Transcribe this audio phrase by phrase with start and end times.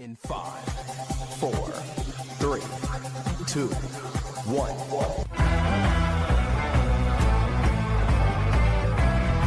[0.00, 0.64] In five,
[1.38, 1.68] four,
[2.38, 2.62] three,
[3.46, 3.68] two,
[4.46, 4.72] one.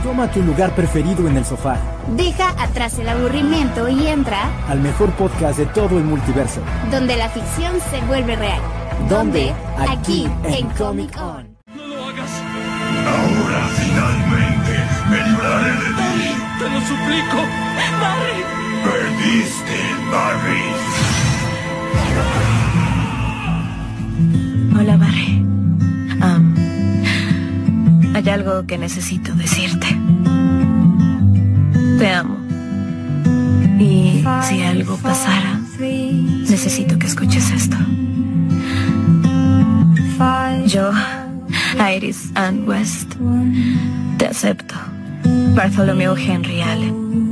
[0.03, 1.77] Toma tu lugar preferido en el sofá.
[2.15, 6.61] Deja atrás el aburrimiento y entra al mejor podcast de todo el multiverso.
[6.91, 8.61] donde la ficción se vuelve real.
[9.09, 9.51] ¿Dónde?
[9.79, 11.57] Aquí, Aquí, en en Comic On.
[13.07, 14.73] Ahora finalmente
[15.09, 16.35] me libraré de ti.
[16.59, 17.37] Te lo suplico.
[17.99, 18.62] Barry.
[18.83, 19.79] Perdiste,
[20.11, 20.63] Barry.
[24.77, 25.45] Hola, Barry.
[26.21, 26.55] Am,
[28.13, 29.87] hay algo que necesito decirte.
[31.97, 32.37] Te amo.
[33.79, 37.77] Y si algo pasara, necesito que escuches esto.
[40.67, 40.91] Yo,
[41.95, 43.13] Iris Ann West,
[44.17, 44.75] te acepto.
[45.55, 47.22] Bartholomew Henry Allen.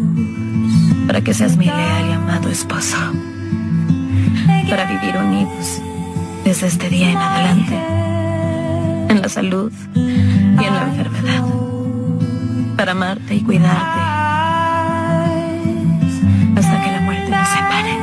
[1.12, 2.96] Para que seas mi leal y amado esposo.
[4.70, 5.82] Para vivir unidos
[6.46, 7.76] desde este día en adelante.
[9.10, 11.44] En la salud y en la enfermedad.
[12.78, 14.00] Para amarte y cuidarte.
[16.56, 17.98] Hasta que la muerte nos separe.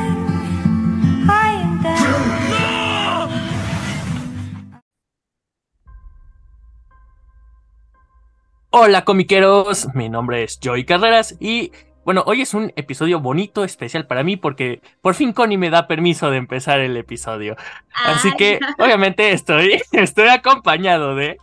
[8.69, 11.71] Hola comiqueros, mi nombre es Joey Carreras y
[12.05, 15.87] bueno, hoy es un episodio bonito, especial para mí porque por fin Connie me da
[15.87, 17.55] permiso de empezar el episodio.
[17.93, 21.37] Así que obviamente estoy, estoy acompañado de...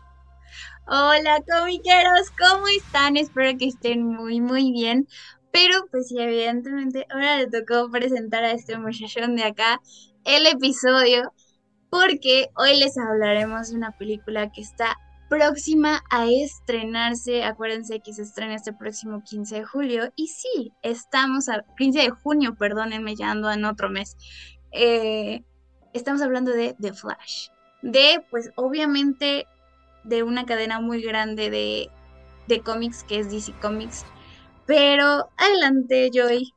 [0.89, 3.17] Hola comiqueros, ¿cómo están?
[3.17, 5.09] Espero que estén muy muy bien.
[5.53, 9.81] Pero pues sí, evidentemente ahora le tocó presentar a este muchachón de acá
[10.25, 11.33] el episodio
[11.91, 17.45] porque hoy les hablaremos de una película que está próxima a estrenarse.
[17.45, 22.11] Acuérdense que se estrena este próximo 15 de julio y sí, estamos a 15 de
[22.11, 24.17] junio, perdónenme, ya ando en otro mes.
[24.73, 25.43] Eh,
[25.93, 27.49] estamos hablando de The Flash.
[27.83, 29.47] De, pues obviamente
[30.05, 31.91] de una cadena muy grande de,
[32.49, 34.05] de cómics que es DC Comics.
[34.67, 36.53] Pero adelante, Joy.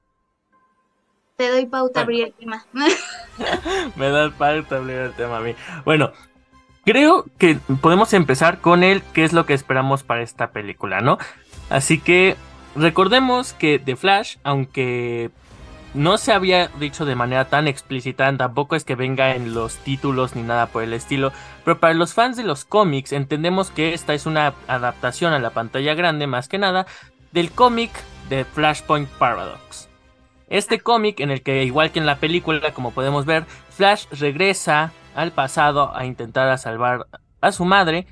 [1.35, 2.65] Te doy pauta a abrir el tema.
[3.95, 5.55] Me da falta abrir el tema a mí.
[5.85, 6.11] Bueno,
[6.85, 11.17] creo que podemos empezar con el qué es lo que esperamos para esta película, ¿no?
[11.69, 12.35] Así que
[12.75, 15.31] recordemos que The Flash, aunque
[15.93, 20.35] no se había dicho de manera tan explícita, tampoco es que venga en los títulos
[20.35, 21.31] ni nada por el estilo,
[21.65, 25.49] pero para los fans de los cómics entendemos que esta es una adaptación a la
[25.49, 26.85] pantalla grande más que nada
[27.31, 27.91] del cómic
[28.29, 29.89] de Flashpoint Paradox.
[30.47, 34.91] Este cómic en el que, igual que en la película, como podemos ver, Flash regresa
[35.15, 37.07] al pasado a intentar a salvar
[37.41, 38.07] a su madre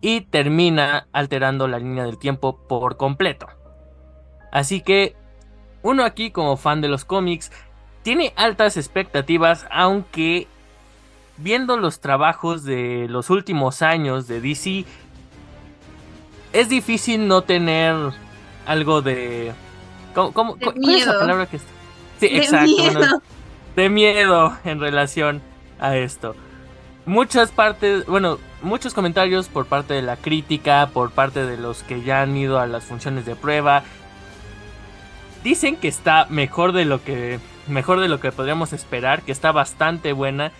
[0.00, 3.46] y termina alterando la línea del tiempo por completo.
[4.52, 5.16] Así que
[5.82, 7.50] uno aquí como fan de los cómics
[8.02, 10.46] tiene altas expectativas, aunque
[11.38, 14.84] viendo los trabajos de los últimos años de DC,
[16.52, 17.94] es difícil no tener
[18.66, 19.52] algo de...
[20.14, 21.68] ¿Cómo, cómo- De cuál es la palabra que está?
[22.20, 22.72] Sí, De exacto.
[22.78, 23.22] bueno, miedo.
[23.76, 25.42] de miedo en relación
[25.80, 26.34] a esto.
[27.04, 32.02] Muchas partes, bueno, muchos comentarios por parte de la crítica, por parte de los que
[32.02, 33.84] ya han ido a las funciones de prueba.
[35.44, 37.38] Dicen que está mejor de lo que
[37.68, 40.52] mejor de lo que podríamos esperar, que está bastante buena.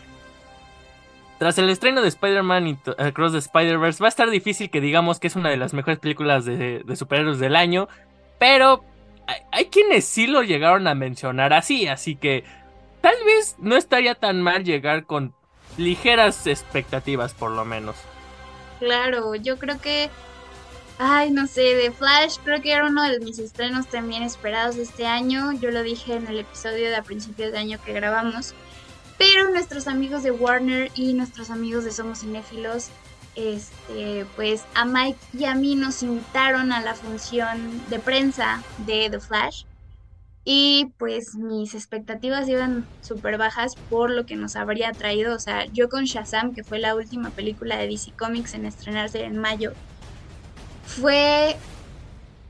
[1.39, 5.21] Tras el estreno de Spider-Man Into- Across the Spider-Verse, va a estar difícil que digamos
[5.21, 7.89] que es una de las mejores películas de, de superhéroes del año,
[8.39, 8.85] pero
[9.27, 12.45] hay, hay quienes sí lo llegaron a mencionar así, así que
[13.07, 15.33] tal vez no estaría tan mal llegar con
[15.77, 17.95] ligeras expectativas por lo menos.
[18.81, 20.11] Claro, yo creo que.
[20.99, 25.07] Ay, no sé, de Flash creo que era uno de mis estrenos también esperados este
[25.07, 25.53] año.
[25.53, 28.55] Yo lo dije en el episodio de a principios de año que grabamos.
[29.19, 32.89] Pero nuestros amigos de Warner y nuestros amigos de Somos Cinéfilos,
[33.37, 39.11] este, pues a Mike y a mí nos invitaron a la función de prensa de
[39.11, 39.63] The Flash.
[40.49, 45.35] Y pues mis expectativas iban súper bajas por lo que nos habría traído.
[45.35, 49.25] O sea, yo con Shazam, que fue la última película de DC Comics en estrenarse
[49.25, 49.73] en mayo,
[50.85, 51.57] fue...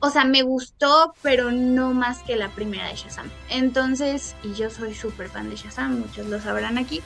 [0.01, 3.31] O sea, me gustó, pero no más que la primera de Shazam.
[3.49, 7.01] Entonces, y yo soy súper fan de Shazam, muchos lo sabrán aquí.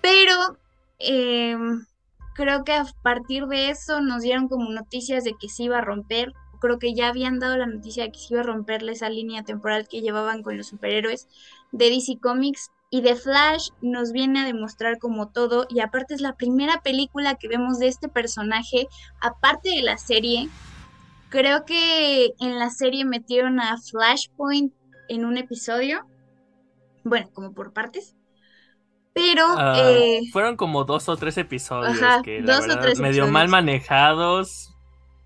[0.00, 0.58] Pero
[0.98, 1.86] em,
[2.34, 5.80] creo que a partir de eso nos dieron como noticias de que se iba a
[5.82, 6.32] romper.
[6.60, 9.42] Creo que ya habían dado la noticia de que se iba a romperle esa línea
[9.44, 11.28] temporal que llevaban con los superhéroes
[11.72, 12.70] de DC Comics.
[12.90, 15.66] Y The Flash nos viene a demostrar como todo.
[15.68, 18.86] Y aparte es la primera película que vemos de este personaje,
[19.20, 20.48] aparte de la serie.
[21.28, 24.72] Creo que en la serie metieron a Flashpoint
[25.08, 26.06] en un episodio.
[27.04, 28.14] bueno, como por partes.
[29.12, 32.82] Pero Ah, eh, fueron como dos o tres episodios Ajá, que la dos o verdad,
[32.96, 33.30] medio episodios.
[33.30, 34.74] mal manejados.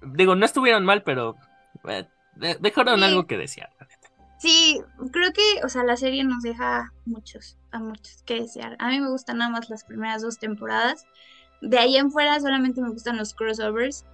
[0.03, 1.37] Digo, no estuvieron mal, pero
[1.89, 2.07] eh,
[2.37, 3.05] de- dejaron Sí.
[3.05, 3.71] algo que desear.
[4.39, 4.81] sí,
[5.13, 8.77] creo que, o sea, la serie nos deja muchos, a muchos que desear.
[8.81, 11.05] A mí me gustan nada más las primeras dos temporadas.
[11.61, 14.05] De ahí en fuera solamente me gustan los crossovers.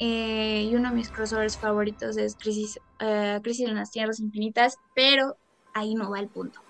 [0.00, 4.76] Eh, y uno de mis crossovers favoritos es Crisis, eh, Crisis en las Tierras Infinitas,
[4.94, 5.36] pero
[5.74, 6.60] ahí no va el punto.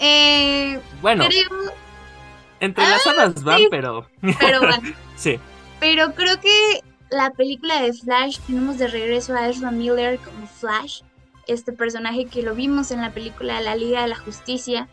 [0.00, 1.48] Eh, Bueno, creo,
[2.60, 3.68] entrelazadas van, sí.
[3.70, 4.08] pero
[4.40, 4.82] pero bueno.
[5.16, 5.38] sí.
[5.80, 11.02] Pero creo que la película de Flash tenemos de regreso a Ezra Miller como Flash,
[11.46, 14.88] este personaje que lo vimos en la película de la Liga de la Justicia.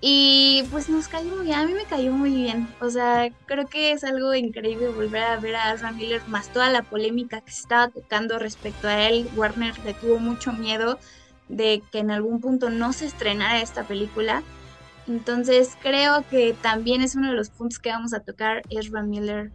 [0.00, 2.68] Y pues nos cayó muy bien, a mí me cayó muy bien.
[2.80, 6.70] O sea, creo que es algo increíble volver a ver a Ezra Miller, más toda
[6.70, 9.28] la polémica que se estaba tocando respecto a él.
[9.36, 10.98] Warner le tuvo mucho miedo
[11.48, 14.42] de que en algún punto no se estrenara esta película.
[15.06, 19.50] Entonces creo que también es uno de los puntos que vamos a tocar Ezra Miller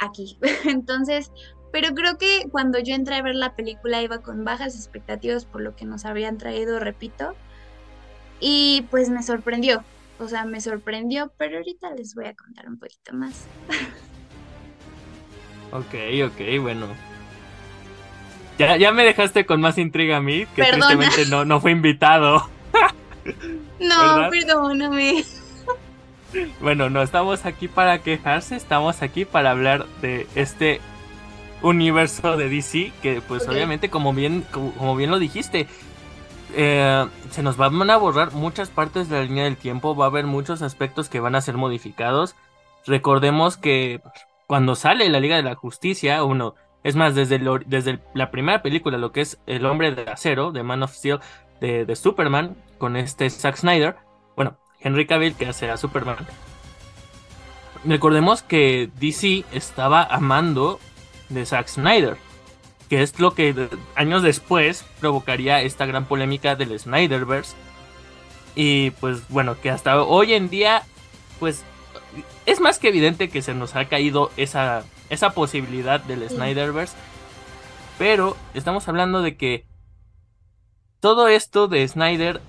[0.00, 0.38] aquí.
[0.64, 1.30] Entonces,
[1.72, 5.60] pero creo que cuando yo entré a ver la película iba con bajas expectativas por
[5.60, 7.34] lo que nos habían traído, repito.
[8.40, 9.84] Y pues me sorprendió.
[10.18, 13.46] O sea, me sorprendió, pero ahorita les voy a contar un poquito más.
[15.72, 15.94] Ok,
[16.26, 16.88] ok, bueno.
[18.58, 20.88] Ya, ya me dejaste con más intriga a mí, que Perdona.
[20.98, 22.48] tristemente no, no fue invitado.
[23.78, 24.30] No, ¿Verdad?
[24.30, 25.24] perdóname.
[26.60, 30.80] Bueno, no estamos aquí para quejarse, estamos aquí para hablar de este
[31.62, 35.66] universo de DC, que pues obviamente como bien, como, como bien lo dijiste,
[36.54, 40.08] eh, se nos van a borrar muchas partes de la línea del tiempo, va a
[40.08, 42.36] haber muchos aspectos que van a ser modificados.
[42.86, 44.00] Recordemos que
[44.46, 48.62] cuando sale la Liga de la Justicia, uno, es más, desde, el desde la primera
[48.62, 51.20] película, lo que es El Hombre de Acero, de Man of Steel,
[51.60, 53.96] de, de Superman, con este Zack Snyder,
[54.80, 56.26] Henry Cavill que hace a Superman.
[57.84, 60.80] Recordemos que DC estaba amando
[61.28, 62.16] de Zack Snyder,
[62.88, 67.54] que es lo que años después provocaría esta gran polémica del Snyderverse.
[68.54, 70.82] Y pues bueno, que hasta hoy en día,
[71.38, 71.62] pues
[72.46, 76.34] es más que evidente que se nos ha caído esa, esa posibilidad del Sí.
[76.34, 76.96] Snyderverse.
[77.98, 79.64] Pero estamos hablando de que
[81.00, 82.40] todo esto de Snyder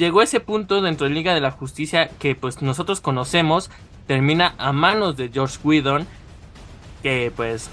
[0.00, 3.70] llegó ese punto dentro de Liga de la Justicia que pues nosotros conocemos,
[4.06, 6.08] termina a manos de George Whedon,
[7.02, 7.70] que pues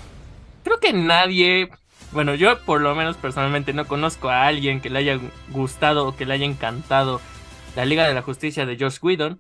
[0.64, 1.72] creo que nadie,
[2.12, 5.20] bueno yo por lo menos personalmente no conozco a alguien que le haya
[5.52, 7.22] gustado o que le haya encantado
[7.78, 9.40] la Liga de la Justicia de George Whedon,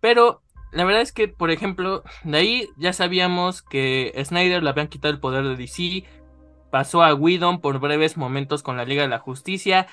[0.00, 0.40] pero
[0.72, 5.12] la verdad es que por ejemplo de ahí ya sabíamos que Snyder le habían quitado
[5.12, 6.04] el poder de DC,
[6.70, 9.86] pasó a Whedon por breves momentos con la Liga de la Justicia,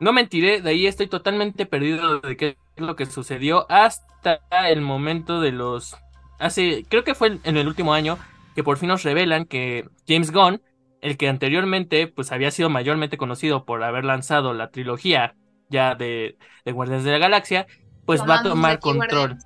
[0.00, 4.80] no mentiré, de ahí estoy totalmente perdido de qué es lo que sucedió hasta el
[4.80, 5.96] momento de los...
[6.38, 8.18] Hace, creo que fue en el último año
[8.54, 10.62] que por fin nos revelan que James Gunn,
[11.00, 15.34] el que anteriormente pues había sido mayormente conocido por haber lanzado la trilogía
[15.68, 17.66] ya de, de Guardianes de la Galaxia,
[18.04, 19.36] pues va a tomar control.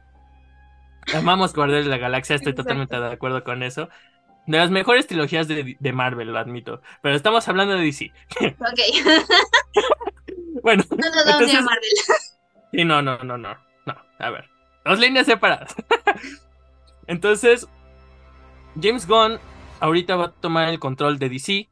[1.15, 2.69] Amamos Guardianes de la Galaxia, estoy Exacto.
[2.69, 3.89] totalmente de acuerdo con eso.
[4.47, 6.81] De las mejores trilogías de, de Marvel, lo admito.
[7.03, 8.13] Pero estamos hablando de DC.
[8.41, 8.81] Ok,
[10.63, 11.79] Bueno, no nos vamos a entonces- llamar
[12.73, 13.57] Sí, no, no, no, no.
[13.87, 14.49] No, a ver.
[14.85, 15.75] Dos líneas separadas.
[17.07, 17.67] Entonces,
[18.81, 19.39] James Gunn
[19.81, 21.69] ahorita va a tomar el control de DC.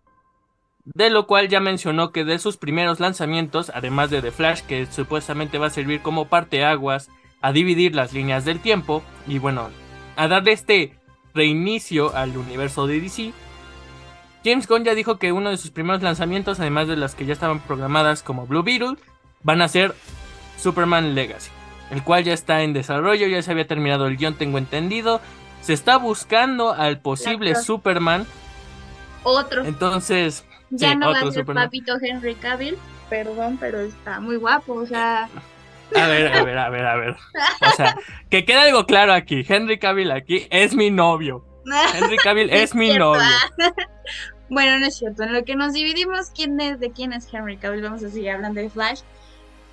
[0.84, 4.86] De lo cual ya mencionó que de sus primeros lanzamientos, además de The Flash, que
[4.86, 7.10] supuestamente va a servir como parteaguas
[7.42, 9.68] a dividir las líneas del tiempo y bueno,
[10.16, 10.98] a darle este
[11.34, 13.32] reinicio al universo de DC.
[14.44, 17.32] James Gunn ya dijo que uno de sus primeros lanzamientos, además de las que ya
[17.32, 18.96] estaban programadas como Blue Beetle,
[19.42, 19.94] van a ser
[20.58, 21.50] Superman Legacy,
[21.90, 25.20] el cual ya está en desarrollo, ya se había terminado el guion, tengo entendido.
[25.60, 27.54] Se está buscando al posible.
[27.56, 28.26] Superman,
[29.24, 29.64] otro.
[29.64, 31.64] entonces Ya sí, no va a ser Superman.
[31.66, 32.76] papito Henry Cavill.
[33.10, 34.74] Perdón, pero está muy guapo.
[34.74, 35.28] O sea,
[35.94, 37.16] A ver, a ver, a ver, a ver.
[37.62, 37.96] O sea,
[38.30, 39.44] que quede algo claro aquí.
[39.48, 41.47] Henry Cavill aquí es mi novio.
[41.94, 43.22] Henry Cavill es mi cierto, novio.
[44.50, 45.24] Bueno, no es cierto.
[45.24, 48.30] En lo que nos dividimos, quién es de quién es Henry Cavill, vamos a seguir
[48.30, 49.00] hablando de Flash.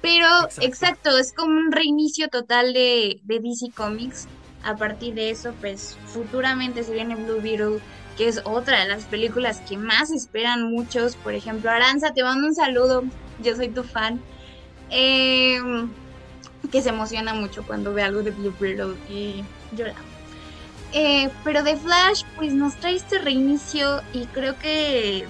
[0.02, 0.62] Pero, Exacto.
[0.66, 4.28] exacto, es como un reinicio total de, de DC Comics.
[4.64, 7.80] A partir de eso, pues futuramente se viene Blue Beetle,
[8.18, 11.16] que es otra de las películas que más esperan muchos.
[11.16, 13.04] Por ejemplo, Aranza, te mando un saludo.
[13.42, 14.20] Yo soy tu fan.
[14.90, 15.60] Eh,
[16.72, 19.44] que se emociona mucho cuando ve algo de Blue Beetle y
[19.76, 19.96] llora.
[20.98, 25.28] Eh, pero de Flash, pues nos trae este reinicio y creo que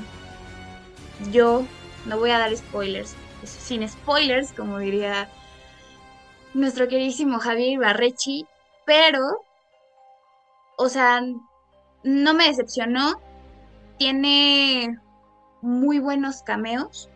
[1.31, 1.65] yo
[2.05, 5.27] no voy a dar spoilers, sin spoilers, como diría
[6.53, 8.45] nuestro queridísimo Javier Barrechi,
[8.85, 9.41] pero,
[10.77, 11.23] o sea,
[12.03, 13.19] no me decepcionó.
[13.97, 14.99] Tiene
[15.61, 17.09] muy buenos cameos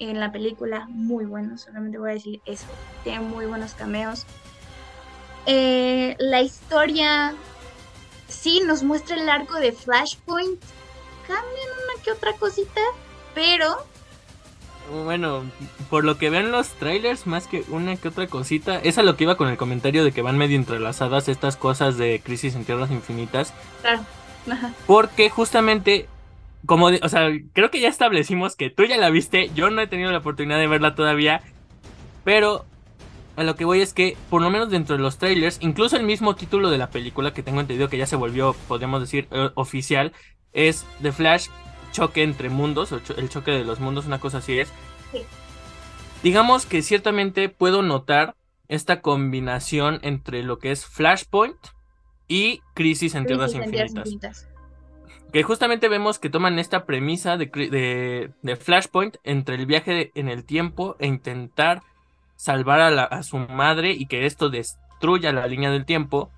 [0.00, 2.66] en la película, muy buenos, solamente voy a decir eso.
[3.04, 4.26] Tiene muy buenos cameos.
[5.46, 7.34] Eh, la historia
[8.30, 10.60] sí nos muestra el arco de Flashpoint.
[11.26, 12.80] Cambian una que otra cosita,
[13.34, 13.86] pero
[15.04, 15.44] bueno,
[15.88, 19.16] por lo que ven los trailers, más que una que otra cosita, es a lo
[19.16, 22.64] que iba con el comentario de que van medio entrelazadas estas cosas de Crisis en
[22.64, 23.54] Tierras Infinitas.
[23.82, 24.04] Claro.
[24.86, 26.08] Porque justamente,
[26.66, 29.86] como, o sea, creo que ya establecimos que tú ya la viste, yo no he
[29.86, 31.42] tenido la oportunidad de verla todavía,
[32.24, 32.64] pero
[33.36, 36.02] a lo que voy es que, por lo menos dentro de los trailers, incluso el
[36.02, 39.50] mismo título de la película, que tengo entendido que ya se volvió, podemos decir, eh,
[39.54, 40.12] oficial,
[40.52, 41.48] es The Flash
[41.92, 44.72] choque entre mundos, o el choque de los mundos, una cosa así es.
[46.22, 48.34] Digamos que ciertamente puedo notar
[48.68, 51.56] esta combinación entre lo que es Flashpoint
[52.28, 54.46] y Crisis en Tierras Infinitas.
[55.32, 57.46] Que justamente vemos que toman esta premisa de,
[58.42, 61.82] de, Flashpoint entre el viaje en el tiempo e intentar
[62.40, 66.30] salvar a, a su madre y que esto destruya la línea del tiempo.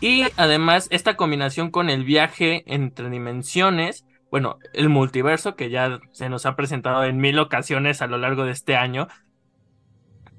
[0.00, 6.28] Y además esta combinación con el viaje entre dimensiones bueno, el multiverso que ya se
[6.28, 9.08] nos ha presentado en mil ocasiones a lo largo de este año.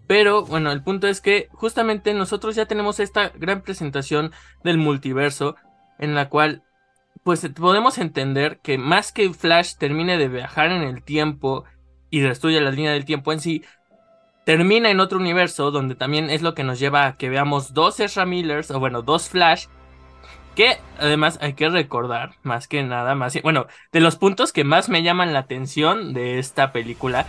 [0.08, 4.32] Pero bueno, el punto es que justamente nosotros ya tenemos esta gran presentación
[4.64, 5.56] del multiverso
[6.00, 6.64] en la cual
[7.24, 11.66] pues podemos entender que más que Flash termine de viajar en el tiempo
[12.10, 13.64] y destruya la línea del tiempo en sí,
[14.46, 18.00] termina en otro universo donde también es lo que nos lleva a que veamos dos
[18.00, 19.68] Ezra Millers o bueno, dos Flash
[20.56, 23.42] que además hay que recordar, más que nada, más.
[23.42, 27.26] Bueno, de los puntos que más me llaman la atención de esta película,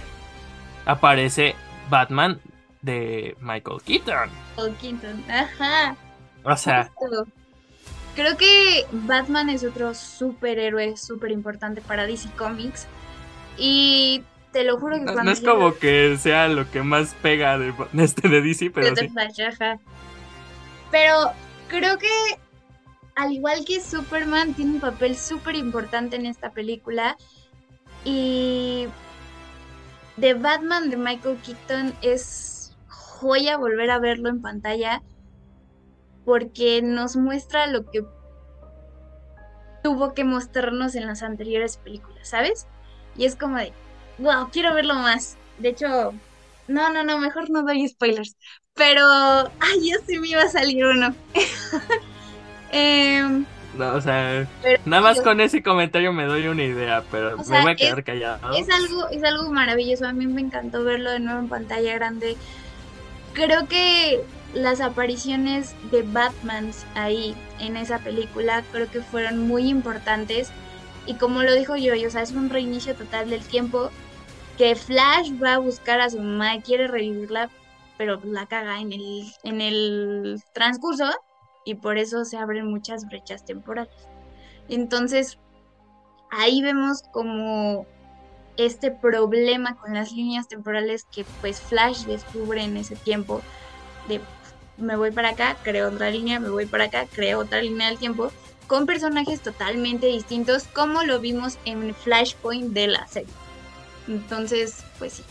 [0.87, 1.55] aparece
[1.89, 2.41] Batman
[2.81, 4.29] de Michael Keaton.
[4.57, 5.97] Michael Keaton, ajá.
[6.43, 6.91] O sea.
[8.15, 12.87] Creo que Batman es otro superhéroe súper importante para DC Comics.
[13.57, 15.25] Y te lo juro que cuando.
[15.25, 18.95] No es como que sea lo que más pega de, este de DC, pero.
[18.95, 19.11] sí.
[20.91, 21.33] Pero
[21.69, 22.09] creo que
[23.15, 27.17] al igual que Superman, tiene un papel súper importante en esta película.
[28.05, 28.89] Y
[30.19, 35.03] The Batman de Michael Keaton es joya volver a verlo en pantalla
[36.25, 38.05] porque nos muestra lo que
[39.83, 42.67] tuvo que mostrarnos en las anteriores películas, ¿sabes?
[43.17, 43.73] Y es como de,
[44.19, 45.37] wow, quiero verlo más.
[45.59, 46.13] De hecho,
[46.69, 48.37] no, no, no, mejor no doy spoilers.
[48.75, 49.05] Pero,
[49.61, 51.15] ay, yo sí me iba a salir uno.
[52.75, 53.45] Em,
[53.77, 54.47] no, o sea,
[54.87, 58.53] nada más con ese comentario me doy una idea, pero me voy a quedar callado.
[58.55, 62.37] Es algo, es algo maravilloso, a mí me encantó verlo de nuevo en pantalla grande.
[63.35, 70.51] Creo que las apariciones de Batman ahí en esa película creo que fueron muy importantes
[71.07, 73.91] y como lo dijo yo, o sea, es un reinicio total del tiempo
[74.57, 77.51] que Flash va a buscar a su mamá y quiere revivirla,
[77.99, 81.11] pero la caga en el, en el transcurso
[81.65, 83.93] y por eso se abren muchas brechas temporales.
[84.69, 85.39] Entonces,
[86.31, 87.87] ahí vemos como
[88.57, 93.41] este problema con las líneas temporales que pues Flash descubre en ese tiempo
[94.09, 94.21] de
[94.77, 97.99] me voy para acá, creo otra línea, me voy para acá, creo otra línea del
[97.99, 98.33] tiempo
[98.67, 103.33] con personajes totalmente distintos como lo vimos en Flashpoint de la serie.
[104.09, 105.23] Entonces, pues sí.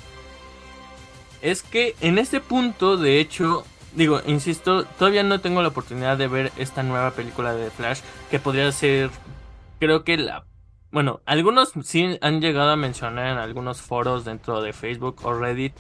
[1.41, 6.27] Es que en este punto, de hecho, digo, insisto, todavía no tengo la oportunidad de
[6.27, 9.09] ver esta nueva película de Flash, que podría ser,
[9.79, 10.45] creo que la...
[10.91, 15.73] Bueno, algunos sí han llegado a mencionar en algunos foros dentro de Facebook o Reddit,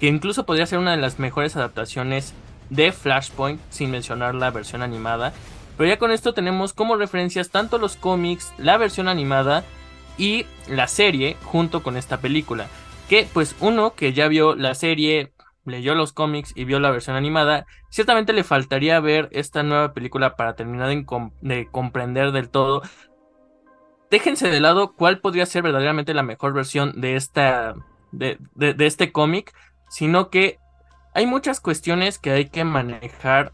[0.00, 2.32] que incluso podría ser una de las mejores adaptaciones
[2.70, 5.32] de Flashpoint, sin mencionar la versión animada.
[5.78, 9.64] Pero ya con esto tenemos como referencias tanto los cómics, la versión animada
[10.18, 12.66] y la serie junto con esta película.
[13.08, 15.32] Que pues uno que ya vio la serie
[15.68, 20.36] leyó los cómics y vio la versión animada, ciertamente le faltaría ver esta nueva película
[20.36, 22.82] para terminar de, comprender del todo.
[24.10, 27.74] Déjense de lado cuál podría ser verdaderamente la mejor versión de esta
[28.10, 28.38] de,
[28.78, 29.54] este cómic,
[29.90, 30.58] sino que
[31.14, 33.52] hay muchas cuestiones que hay que manejar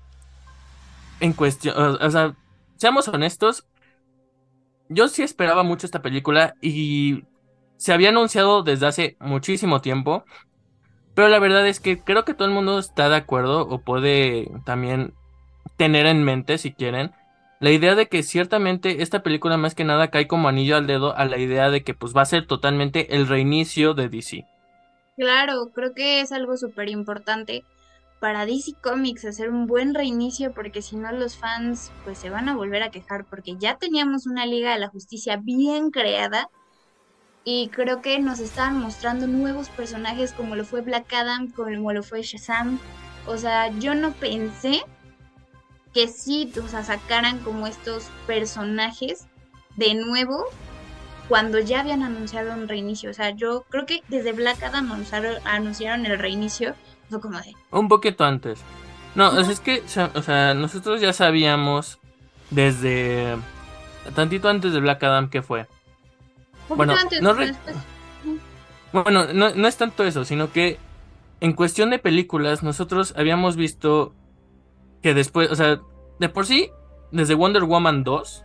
[1.21, 2.35] en cuestión, o sea,
[2.77, 3.67] seamos honestos,
[4.89, 7.25] yo sí esperaba mucho esta película y
[7.77, 10.25] se había anunciado desde hace muchísimo tiempo.
[11.15, 14.51] Pero la verdad es que creo que todo el mundo está de acuerdo o puede
[14.65, 15.15] también
[15.77, 17.13] tener en mente, si quieren,
[17.61, 21.17] la idea de que ciertamente esta película más que nada cae como anillo al dedo
[21.17, 24.45] a la idea de que pues va a ser totalmente el reinicio de DC.
[25.17, 27.65] Claro, creo que es algo súper importante
[28.21, 32.49] para DC Comics hacer un buen reinicio porque si no los fans pues se van
[32.49, 36.49] a volver a quejar porque ya teníamos una Liga de la Justicia bien creada
[37.45, 42.03] y creo que nos estaban mostrando nuevos personajes como lo fue Black Adam, como lo
[42.03, 42.81] fue Shazam.
[43.27, 44.83] O sea, yo no pensé
[45.93, 49.27] que sí, o sea, sacaran como estos personajes
[49.77, 50.47] de nuevo
[51.29, 53.11] cuando ya habían anunciado un reinicio.
[53.11, 54.91] O sea, yo creo que desde Black Adam
[55.45, 56.75] anunciaron el reinicio.
[57.09, 57.55] Fue como de.
[57.71, 58.61] Un poquito antes.
[59.15, 59.83] No, es que,
[60.15, 61.99] o sea, nosotros ya sabíamos
[62.51, 63.37] desde.
[64.15, 65.67] Tantito antes de Black Adam que fue.
[66.69, 67.35] Bueno, antes, no
[68.93, 70.79] bueno no, no es tanto eso, sino que
[71.41, 74.15] en cuestión de películas, nosotros habíamos visto
[75.03, 75.81] que después, o sea,
[76.19, 76.71] de por sí,
[77.11, 78.45] desde Wonder Woman 2,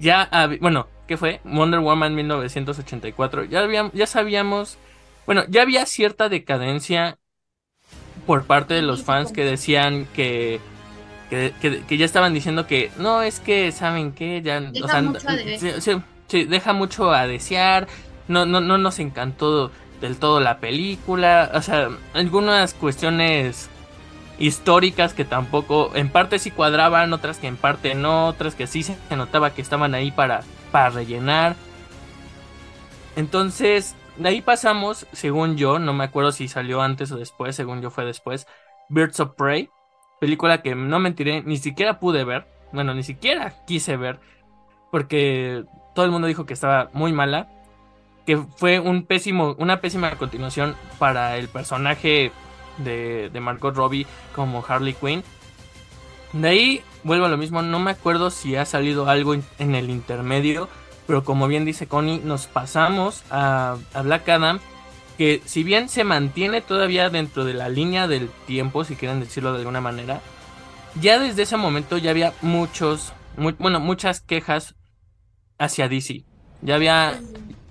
[0.00, 0.28] ya,
[0.60, 1.40] bueno, ¿qué fue?
[1.44, 4.76] Wonder Woman 1984, ya, habíamos, ya sabíamos,
[5.30, 7.16] bueno, ya había cierta decadencia
[8.26, 10.58] por parte de los fans que decían que,
[11.30, 11.52] que,
[11.86, 14.42] que, ya estaban diciendo que no, es que, ¿saben qué?
[14.42, 17.86] Ya, deja o sea, mucho a sí, sí, deja mucho a desear,
[18.26, 19.70] no, no, no nos encantó
[20.00, 23.70] del todo la película, o sea, algunas cuestiones
[24.40, 28.82] históricas que tampoco, en parte sí cuadraban, otras que en parte no, otras que sí
[28.82, 31.54] se notaba que estaban ahí para, para rellenar.
[33.14, 37.80] Entonces, de ahí pasamos, según yo, no me acuerdo si salió antes o después, según
[37.80, 38.46] yo fue después,
[38.90, 39.70] Birds of Prey,
[40.20, 44.20] película que no mentiré, ni siquiera pude ver, bueno, ni siquiera quise ver,
[44.90, 47.48] porque todo el mundo dijo que estaba muy mala,
[48.26, 52.30] que fue un pésimo, una pésima continuación para el personaje
[52.76, 55.24] de, de Margot Robbie como Harley Quinn.
[56.34, 59.88] De ahí vuelvo a lo mismo, no me acuerdo si ha salido algo en el
[59.88, 60.68] intermedio,
[61.10, 64.60] pero como bien dice Connie, nos pasamos a, a, Black Adam,
[65.18, 69.52] que si bien se mantiene todavía dentro de la línea del tiempo, si quieren decirlo
[69.52, 70.20] de alguna manera,
[71.00, 73.12] ya desde ese momento ya había muchos,
[73.58, 74.76] bueno, muchas quejas
[75.58, 76.22] hacia DC.
[76.62, 77.20] Ya había,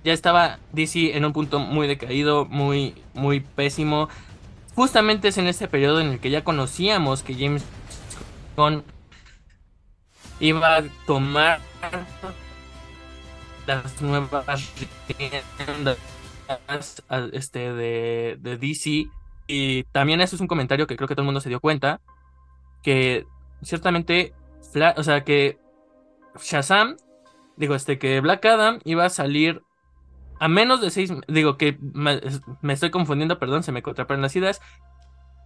[0.04, 4.10] ya estaba DC en un punto muy decaído, muy, muy pésimo
[4.76, 7.64] justamente es en este periodo en el que ya conocíamos que James
[8.56, 8.84] Gunn
[10.40, 11.60] iba a tomar
[13.76, 14.74] las nuevas
[15.08, 15.98] riendas
[17.32, 19.08] este, de, de, DC.
[19.48, 22.02] Y también eso es un comentario que creo que todo el mundo se dio cuenta.
[22.84, 23.26] Que
[23.62, 24.34] ciertamente,
[24.96, 25.58] o sea, que
[26.42, 26.98] Shazam,
[27.58, 29.62] digo, este, que Black Adam iba a salir
[30.40, 32.22] a menos de seis, digo que me,
[32.74, 34.62] estoy confundiendo, perdón, se me contraparon las ideas,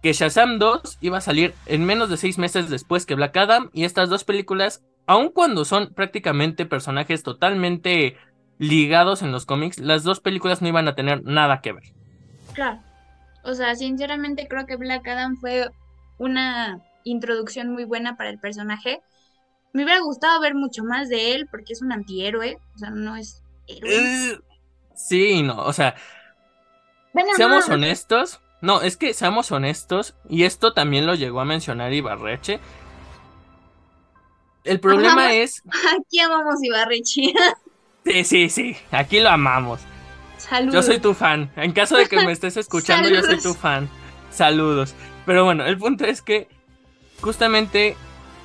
[0.02, 3.70] que Shazam 2 iba a salir en menos de seis meses después que Black Adam
[3.72, 8.16] y estas dos películas, aun cuando son prácticamente personajes totalmente
[8.58, 11.84] ligados en los cómics, las dos películas no iban a tener nada que ver.
[12.52, 12.80] Claro.
[13.42, 15.68] O sea, sinceramente creo que Black Adam fue
[16.18, 19.00] una introducción muy buena para el personaje.
[19.72, 23.16] Me hubiera gustado ver mucho más de él porque es un antihéroe, o sea, no
[23.16, 23.96] es héroe.
[23.96, 24.38] Eh,
[24.94, 25.96] Sí, no, o sea,
[27.36, 28.40] seamos honestos.
[28.60, 32.60] No, es que seamos honestos, y esto también lo llegó a mencionar Ibarreche.
[34.64, 35.62] El problema es.
[35.96, 37.34] Aquí amamos Ibarreche.
[38.04, 39.80] sí, sí, sí, aquí lo amamos.
[40.38, 40.74] Saludos.
[40.74, 41.50] Yo soy tu fan.
[41.56, 43.88] En caso de que me estés escuchando, yo soy tu fan.
[44.30, 44.94] Saludos.
[45.26, 46.48] Pero bueno, el punto es que,
[47.20, 47.96] justamente,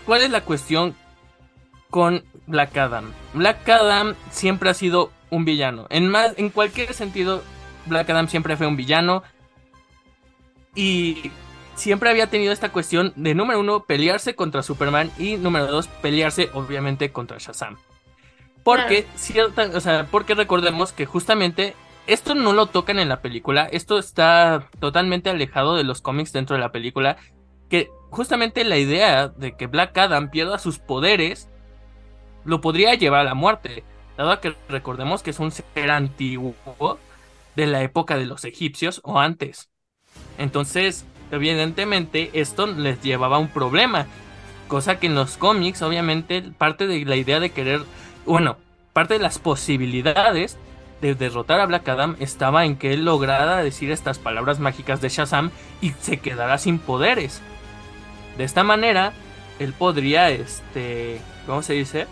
[0.05, 0.95] ¿cuál es la cuestión
[1.89, 3.11] con Black Adam?
[3.33, 5.87] Black Adam siempre ha sido un villano.
[5.89, 7.43] En, más, en cualquier sentido,
[7.85, 9.23] Black Adam siempre fue un villano.
[10.75, 11.31] Y
[11.79, 16.49] siempre había tenido esta cuestión de número uno, pelearse contra Superman y número dos, pelearse
[16.53, 17.77] obviamente contra Shazam.
[18.63, 21.75] Porque, cierta, o sea, porque recordemos que justamente
[22.07, 26.55] esto no lo tocan en la película, esto está totalmente alejado de los cómics dentro
[26.55, 27.17] de la película,
[27.69, 31.49] que justamente la idea de que Black Adam pierda sus poderes
[32.45, 33.83] lo podría llevar a la muerte
[34.23, 36.53] dado que recordemos que es un ser antiguo
[37.55, 39.69] de la época de los egipcios o antes.
[40.37, 44.07] Entonces, evidentemente, esto les llevaba a un problema,
[44.67, 47.81] cosa que en los cómics, obviamente, parte de la idea de querer,
[48.25, 48.57] bueno,
[48.93, 50.57] parte de las posibilidades
[51.01, 55.09] de derrotar a Black Adam estaba en que él lograra decir estas palabras mágicas de
[55.09, 57.41] Shazam y se quedara sin poderes.
[58.37, 59.13] De esta manera,
[59.59, 62.07] él podría, este, ¿cómo se dice?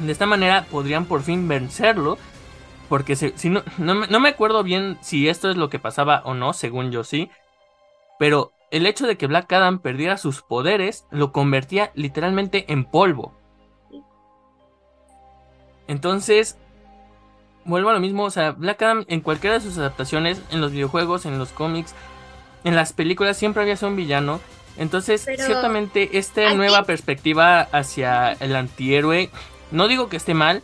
[0.00, 2.18] De esta manera podrían por fin vencerlo.
[2.88, 6.54] Porque si no, no, me acuerdo bien si esto es lo que pasaba o no,
[6.54, 7.30] según yo sí.
[8.18, 13.32] Pero el hecho de que Black Adam perdiera sus poderes lo convertía literalmente en polvo.
[15.86, 16.58] Entonces,
[17.64, 20.72] vuelvo a lo mismo, o sea, Black Adam en cualquiera de sus adaptaciones, en los
[20.72, 21.94] videojuegos, en los cómics,
[22.64, 24.40] en las películas, siempre había sido un villano.
[24.76, 29.30] Entonces, Pero ciertamente, esta aquí- nueva perspectiva hacia el antihéroe,
[29.70, 30.62] no digo que esté mal,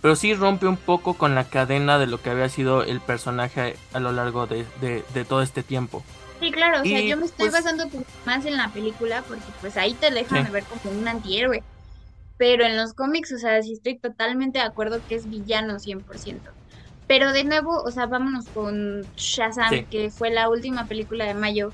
[0.00, 3.76] pero sí rompe un poco con la cadena de lo que había sido el personaje
[3.92, 6.02] a lo largo de, de- de todo este tiempo.
[6.42, 7.84] Sí, claro, o sea, Y, yo me estoy pues- basando
[8.26, 10.52] más en la película porque pues ahí te dejan Sí.
[10.52, 11.62] ver como un antihéroe.
[12.36, 16.50] Pero en los cómics, o sea, sí estoy totalmente de acuerdo que es villano 100%.
[17.06, 19.84] Pero de nuevo, o sea, vámonos con Shazam, Sí.
[19.84, 21.72] que fue la última película de mayo,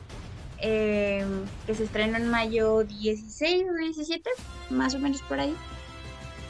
[0.60, 1.24] eh,
[1.66, 4.28] que se estrenó en mayo 16 o 17,
[4.68, 5.54] más o menos por ahí.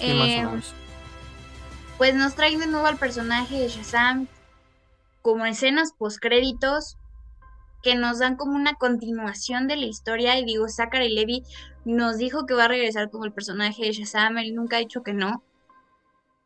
[0.00, 0.74] Sí, más Eh, o menos.
[1.98, 4.26] pues nos traen de nuevo al personaje de Shazam
[5.22, 6.96] como escenas postcréditos
[7.82, 11.44] que nos dan como una continuación de la historia y digo, Zachary Levi
[11.84, 15.02] nos dijo que va a regresar como el personaje de Shazam, él nunca ha dicho
[15.02, 15.42] que no.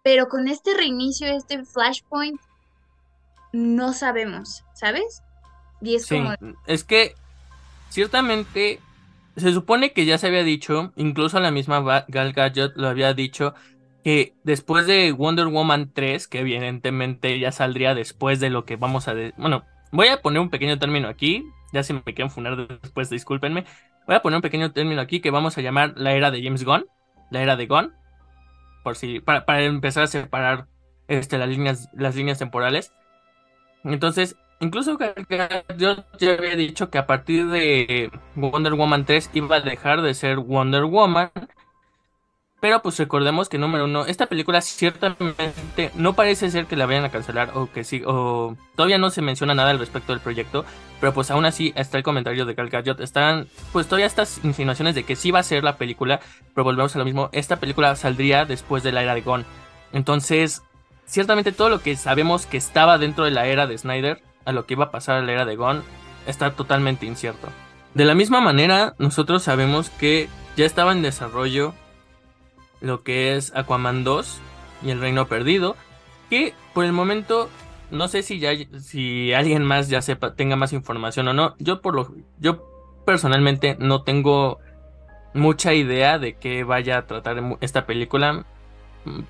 [0.02, 2.40] Pero con este reinicio, este flashpoint,
[3.52, 5.22] no sabemos, ¿sabes?
[5.80, 6.34] Y es Sí, como,
[6.66, 7.14] es que
[7.88, 8.80] ciertamente
[9.36, 13.54] se supone que ya se había dicho, incluso la misma Gal Gadot lo había dicho,
[14.04, 19.08] que después de Wonder Woman 3, que evidentemente ya saldría después de lo que vamos
[19.08, 19.14] a...
[19.36, 23.64] Bueno, voy a poner un pequeño término aquí, ya si me quieren funar después, discúlpenme.
[24.06, 26.64] Voy a poner un pequeño término aquí que vamos a llamar la era de James
[26.64, 26.86] Gunn,
[27.30, 27.94] la era de Gunn,
[28.82, 30.66] por si, para, para empezar a separar
[31.06, 32.92] este, las líneas, las líneas temporales.
[33.84, 35.26] Entonces, incluso Gadot
[36.18, 40.38] ya había dicho que a partir de Wonder Woman 3 iba a dejar de ser
[40.38, 41.30] Wonder Woman.
[42.62, 47.04] Pero pues recordemos que número uno, esta película ciertamente no parece ser que la vayan
[47.04, 50.64] a cancelar o que sí, o todavía no se menciona nada al respecto del proyecto,
[51.00, 54.94] pero pues aún así está el comentario de Gal Gadot, están pues todavía estas insinuaciones
[54.94, 56.20] de que sí va a ser la película,
[56.54, 59.44] pero volvemos a lo mismo, esta película saldría después de la era de Gon.
[59.92, 60.62] Entonces,
[61.04, 64.66] ciertamente todo lo que sabemos que estaba dentro de la era de Snyder, a lo
[64.66, 65.82] que iba a pasar a la era de Gon,
[66.28, 67.48] está totalmente incierto.
[67.94, 71.74] De la misma manera, nosotros sabemos que ya estaba en desarrollo
[72.82, 74.40] lo que es Aquaman 2
[74.82, 75.76] y El Reino Perdido,
[76.28, 77.48] que por el momento
[77.90, 81.54] no sé si ya si alguien más ya sepa tenga más información o no.
[81.58, 82.64] Yo por lo yo
[83.06, 84.58] personalmente no tengo
[85.34, 88.46] mucha idea de qué vaya a tratar esta película,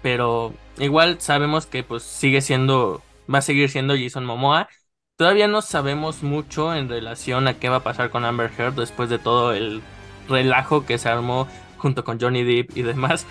[0.00, 4.68] pero igual sabemos que pues sigue siendo va a seguir siendo Jason Momoa.
[5.16, 9.10] Todavía no sabemos mucho en relación a qué va a pasar con Amber Heard después
[9.10, 9.82] de todo el
[10.28, 11.48] relajo que se armó
[11.82, 13.26] junto con Johnny Depp y demás.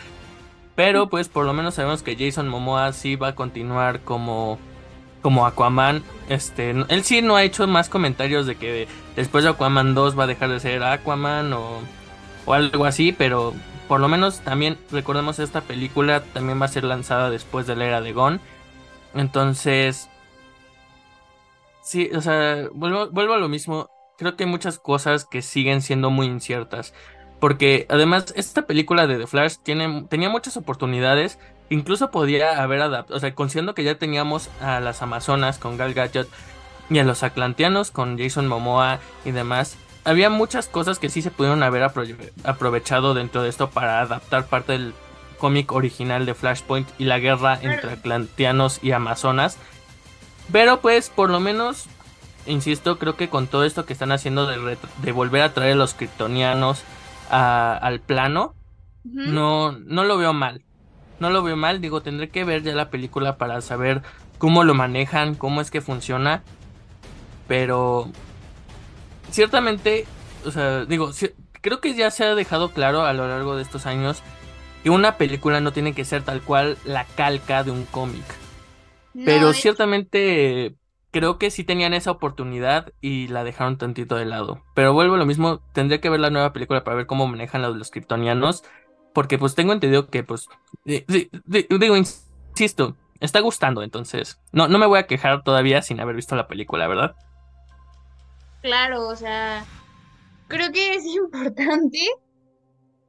[0.75, 4.59] Pero pues por lo menos sabemos que Jason Momoa sí va a continuar como
[5.21, 6.03] como Aquaman.
[6.29, 10.23] Este, él sí no ha hecho más comentarios de que después de Aquaman 2 va
[10.23, 11.79] a dejar de ser Aquaman o,
[12.45, 13.53] o algo así, pero
[13.87, 17.85] por lo menos también recordemos esta película también va a ser lanzada después de la
[17.85, 18.41] era de Gon.
[19.13, 20.09] Entonces,
[21.83, 23.89] sí, o sea, vuelvo, vuelvo a lo mismo.
[24.17, 26.93] Creo que hay muchas cosas que siguen siendo muy inciertas.
[27.41, 31.39] Porque además esta película de The Flash tiene, tenía muchas oportunidades.
[31.71, 35.95] Incluso podía haber adaptado, o sea, considerando que ya teníamos a las Amazonas con Gal
[35.95, 36.29] Gadot
[36.91, 39.75] y a los Atlanteanos con Jason Momoa y demás.
[40.03, 44.45] Había muchas cosas que sí se pudieron haber aprove aprovechado dentro de esto para adaptar
[44.45, 44.93] parte del
[45.39, 49.57] cómic original de Flashpoint y la guerra entre Atlanteanos y Amazonas.
[50.51, 51.85] Pero pues por lo menos,
[52.45, 55.77] insisto, creo que con todo esto que están haciendo de, de volver a traer a
[55.77, 56.83] los kryptonianos
[57.31, 58.53] a, al plano,
[59.05, 59.27] uh -huh.
[59.27, 60.63] no, no lo veo mal.
[61.19, 64.01] No lo veo mal, digo, tendré que ver ya la película para saber
[64.37, 66.43] cómo lo manejan, cómo es que funciona.
[67.47, 68.11] Pero
[69.29, 70.05] ciertamente,
[70.45, 71.11] o sea, digo,
[71.61, 74.23] creo que ya se ha dejado claro a lo largo de estos años
[74.83, 78.25] que una película no tiene que ser tal cual la calca de un cómic.
[79.13, 79.57] No, Pero es...
[79.57, 80.75] ciertamente
[81.11, 84.63] creo que sí tenían esa oportunidad y la dejaron tantito de lado.
[84.73, 87.61] Pero vuelvo a lo mismo, tendré que ver la nueva película para ver cómo manejan
[87.61, 88.63] los, los kryptonianos.
[89.13, 90.47] Porque pues tengo entendido que pues,
[90.85, 96.35] digo, insisto, está gustando, entonces no, no me voy a quejar todavía sin haber visto
[96.35, 97.15] la película, ¿verdad?
[98.61, 99.65] Claro, o sea,
[100.47, 101.99] creo que es importante,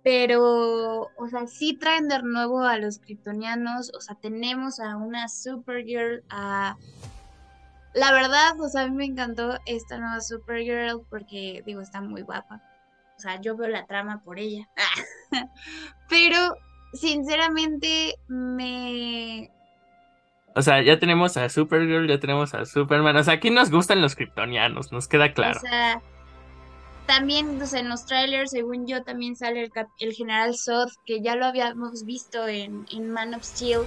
[0.02, 5.28] pero, o sea, sí traen de nuevo a los kryptonianos, o sea, tenemos a una
[5.28, 6.76] Supergirl, a...
[7.94, 12.22] La verdad, o sea, a mí me encantó esta nueva Supergirl porque, digo, está muy
[12.22, 12.62] guapa.
[13.16, 14.68] O sea, yo veo la trama por ella.
[16.08, 16.56] Pero,
[16.94, 19.50] sinceramente, me...
[20.54, 23.16] O sea, ya tenemos a Supergirl, ya tenemos a Superman.
[23.16, 25.58] O sea, aquí nos gustan los kryptonianos, nos queda claro.
[25.58, 26.02] O sea,
[27.06, 31.20] también, o sea, en los trailers, según yo, también sale el, el general Zod, que
[31.20, 33.82] ya lo habíamos visto en, en Man of Steel.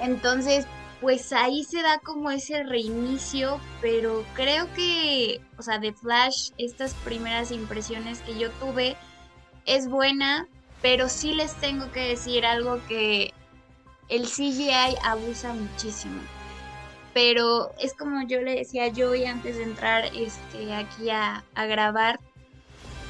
[0.00, 0.66] Entonces,
[1.00, 6.94] pues ahí se da como ese reinicio, pero creo que, o sea, de Flash, estas
[6.94, 8.96] primeras impresiones que yo tuve
[9.66, 10.48] es buena,
[10.80, 13.34] pero sí les tengo que decir algo que
[14.08, 16.20] el CGI abusa muchísimo.
[17.12, 21.66] Pero es como yo le decía a Joey antes de entrar este, aquí a, a
[21.66, 22.20] grabar,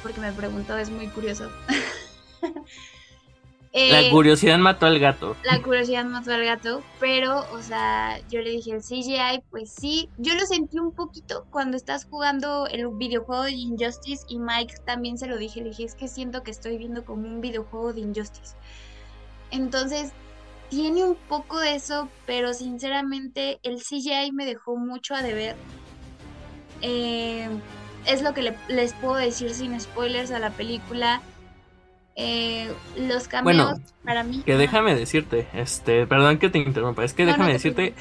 [0.01, 1.51] porque me preguntó, es muy curioso.
[3.89, 5.35] La Eh, curiosidad mató al gato.
[5.43, 10.09] la curiosidad mató al gato, pero, o sea, yo le dije el CGI, pues sí,
[10.17, 15.17] yo lo sentí un poquito cuando estás jugando el videojuego de Injustice y Mike también
[15.19, 18.01] se lo dije, le dije, es que siento que estoy viendo como un videojuego de
[18.01, 18.55] Injustice.
[19.51, 20.11] Entonces,
[20.69, 25.55] tiene un poco de eso, pero sinceramente el CGI me dejó mucho a deber.
[26.81, 27.47] Eh,
[28.05, 31.21] es lo que le- les puedo decir sin spoilers a la película.
[32.17, 34.43] Eh, los cambios Bueno, para mí.
[34.45, 37.95] Que déjame decirte, este, perdón que te interrumpa, es que No, déjame te decirte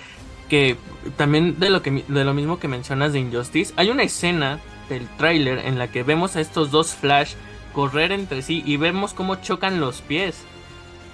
[0.49, 0.79] que
[1.17, 5.15] también de lo que de lo mismo que mencionas de Injustice, hay una escena del
[5.17, 7.35] tráiler en la que vemos a estos dos Flash
[7.73, 10.49] correr entre sí y vemos cómo chocan los pies.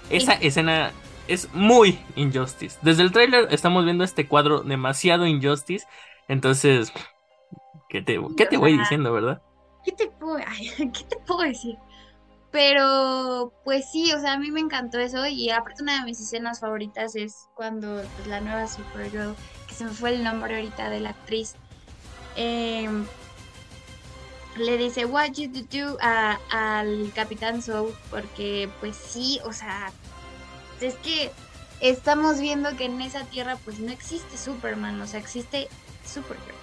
[0.08, 0.40] Esa Sí.
[0.40, 0.94] escena
[1.26, 2.78] es muy Injustice.
[2.82, 5.86] Desde el tráiler estamos viendo este cuadro demasiado Injustice,
[6.28, 6.92] entonces
[7.88, 9.42] ¿qué te, qué te voy diciendo, verdad?
[9.84, 11.76] ¿Qué te puedo, ay, ¿qué te puedo decir?
[12.52, 16.20] Pero, pues sí, o sea, a mí me encantó eso y aparte una de mis
[16.20, 19.34] escenas favoritas es cuando pues, la nueva Supergirl,
[19.66, 21.54] que se me fue el nombre ahorita de la actriz,
[22.36, 23.06] em,
[24.58, 29.90] le dice, what you do do a- al Capitán Soul, porque pues sí, o sea,
[30.82, 31.30] es que
[31.80, 35.68] estamos viendo que en esa tierra pues no existe Superman, o sea, existe
[36.06, 36.54] Supergirl.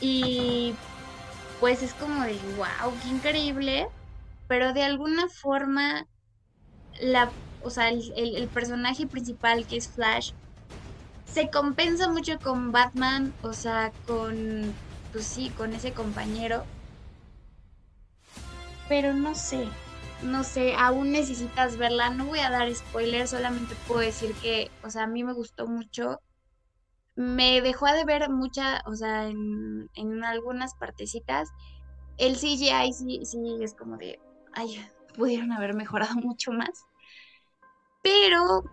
[0.00, 0.74] Y
[1.60, 3.86] pues es como de, wow, qué increíble,
[4.50, 6.08] pero de alguna forma,
[7.00, 7.30] la,
[7.62, 10.32] o sea, el, personaje principal que es Flash,
[11.24, 14.74] se compensa mucho con Batman, o sea, con,
[15.12, 16.64] pues sí, con ese compañero.
[18.88, 19.68] Pero no sé,
[20.24, 24.90] no sé, aún necesitas verla, no voy a dar spoilers, solamente puedo decir que, o
[24.90, 26.20] sea, a mí me gustó mucho.
[27.14, 31.50] Me dejó de ver mucha, o sea, en, en algunas partecitas.
[32.18, 34.18] El CGI sí, sí es como de,
[34.52, 34.84] ay,
[35.16, 36.86] pudieron haber mejorado mucho más.
[38.02, 38.64] Pero,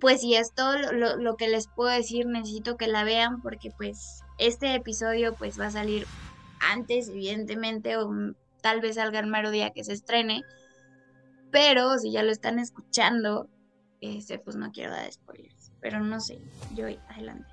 [0.00, 2.26] pues sí, es todo lo, que les puedo decir.
[2.26, 6.06] Necesito que la vean porque pues este episodio pues va a salir
[6.60, 8.10] antes, evidentemente, o
[8.62, 10.42] tal vez salga el mero día que se estrene.
[11.50, 13.48] Pero si ya lo están escuchando,
[14.00, 15.72] este, pues no quiero dar spoilers.
[15.80, 16.40] Pero no sé,
[16.74, 17.48] yo adelante.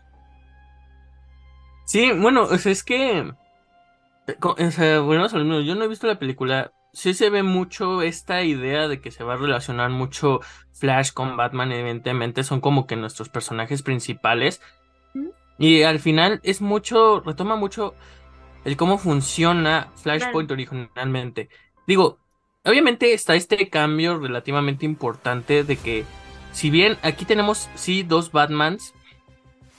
[1.85, 3.31] Sí, bueno, es que.
[4.41, 6.71] O sea, bueno, yo no he visto la película.
[6.95, 10.39] Sí se ve mucho esta idea de que se va a relacionar mucho
[10.71, 14.62] Flash con Batman, evidentemente, son como que nuestros personajes principales.
[15.58, 17.95] Y al final es mucho, retoma mucho
[18.63, 21.49] el cómo funciona Flashpoint originalmente.
[21.86, 22.17] Digo,
[22.63, 26.05] obviamente está este cambio relativamente importante de que,
[26.53, 28.93] si bien aquí tenemos, sí, dos Batmans,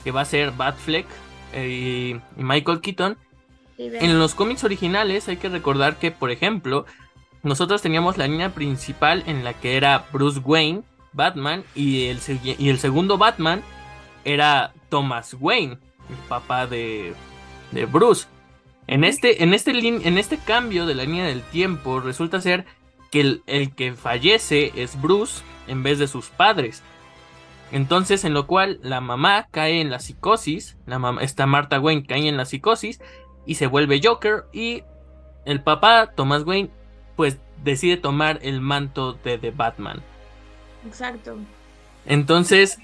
[0.05, 1.07] que va a ser Batfleck
[1.55, 3.17] eh, y, y Michael Keaton,
[3.79, 6.85] en los cómics originales hay que recordar que, por ejemplo,
[7.47, 10.83] nosotros teníamos la línea principal en la que era Bruce Wayne,
[11.13, 13.63] Batman, y el, y el segundo Batman
[14.25, 15.79] era Thomas Wayne,
[16.11, 17.15] el papá de,
[17.71, 18.27] de Bruce.
[18.89, 22.67] En este, en, este en este cambio de la línea del tiempo resulta ser
[23.11, 26.83] que el, el que fallece es Bruce en vez de sus padres.
[27.73, 32.07] Entonces, en lo cual la mamá cae en la psicosis, la mamá, esta Martha Wayne
[32.07, 33.01] cae en la psicosis
[33.45, 34.83] y se vuelve Joker y
[35.45, 36.71] el papá, Thomas Wayne,
[37.17, 40.03] pues decide tomar el manto de The Batman.
[40.87, 41.37] Exacto.
[42.05, 42.79] Entonces,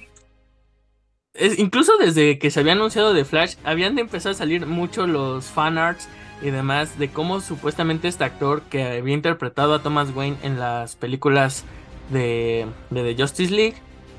[1.35, 5.07] es- incluso desde que se había anunciado de Flash, habían de empezar a salir mucho
[5.07, 6.09] los fanarts
[6.43, 10.97] y demás de cómo supuestamente este actor que había interpretado a Thomas Wayne en las
[10.97, 11.65] películas
[12.11, 13.77] de, de The Justice League,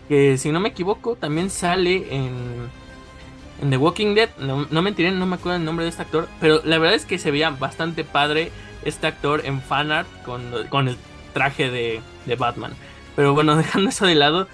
[0.07, 2.69] que si no me equivoco también sale en,
[3.61, 6.27] en The Walking Dead, no, no mentiré, no me acuerdo el nombre de este actor,
[6.39, 8.51] pero la verdad es que se veía bastante padre
[8.85, 10.97] este actor en fanart con, con el
[11.33, 12.75] traje de, de Batman.
[13.15, 14.47] Pero bueno, dejando eso de lado,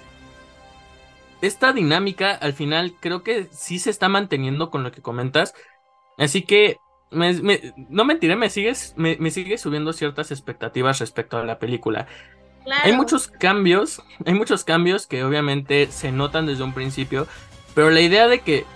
[1.40, 5.54] esta dinámica al final creo que sí se está manteniendo con lo que comentas.
[6.18, 6.76] Así que
[7.10, 11.58] me- me- no mentiré, me sigues, me, me sigue subiendo ciertas expectativas respecto a la
[11.58, 12.06] película.
[12.64, 12.82] Claro.
[12.84, 17.26] Hay muchos cambios, hay muchos cambios que obviamente se notan desde un principio,
[17.74, 18.66] pero la idea de que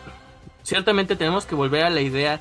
[0.62, 2.40] ciertamente tenemos que volver a la idea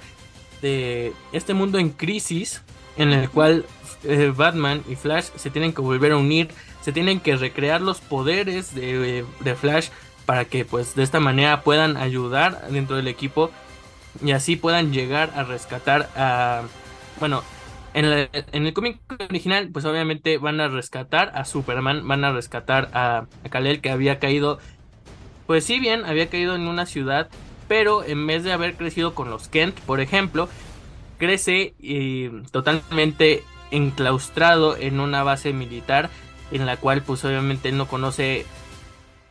[0.62, 2.64] de este mundo en crisis
[2.98, 3.66] en el cual
[4.04, 6.50] eh, Batman y Flash se tienen que volver a unir,
[6.82, 9.90] se tienen que recrear los poderes de, de Flash
[10.26, 13.52] para que pues de esta manera puedan ayudar dentro del equipo
[14.24, 16.64] y así puedan llegar a rescatar a
[17.20, 17.44] bueno
[17.94, 18.06] en,
[18.52, 23.50] el cómic original pues obviamente van a rescatar a Superman van a rescatar a, a
[23.50, 24.60] Kal-El que había caído
[25.46, 27.30] pues sí bien había caído en una ciudad
[27.68, 30.50] pero en vez de haber crecido con los Kent por ejemplo
[31.18, 36.10] crece y totalmente enclaustrado en una base militar
[36.52, 38.46] en la cual pues obviamente él no conoce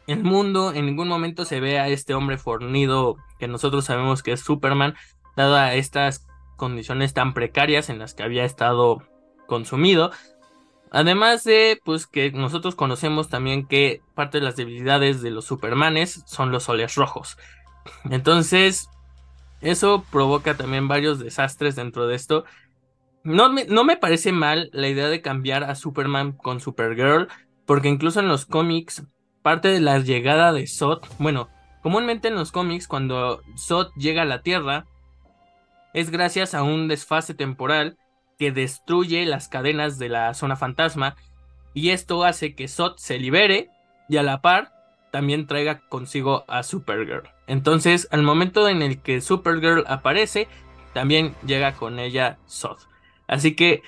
[0.06, 4.32] el mundo, en ningún momento se ve a este hombre fornido que nosotros sabemos que
[4.32, 4.94] es Superman,
[5.36, 9.02] dada estas condiciones tan precarias en las que había estado
[9.46, 10.10] consumido.
[10.90, 16.22] Además de, pues que nosotros conocemos también que parte de las debilidades de los Supermanes
[16.26, 17.38] son los soles rojos.
[18.10, 18.88] Entonces,
[19.62, 22.44] eso provoca también varios desastres dentro de esto.
[23.24, 27.28] No me, no me parece mal la idea de cambiar a Superman con Supergirl,
[27.64, 29.04] porque incluso en los cómics,
[29.42, 31.48] parte de la llegada de Zod, bueno,
[31.82, 34.86] comúnmente en los cómics, cuando Zod llega a la Tierra,
[35.94, 37.96] es gracias a un desfase temporal
[38.38, 41.14] que destruye las cadenas de la zona fantasma,
[41.74, 43.70] y esto hace que Zod se libere
[44.08, 44.72] y a la par
[45.12, 47.28] también traiga consigo a Supergirl.
[47.46, 50.48] Entonces, al momento en el que Supergirl aparece,
[50.94, 52.78] también llega con ella Zod.
[53.28, 53.82] Así que,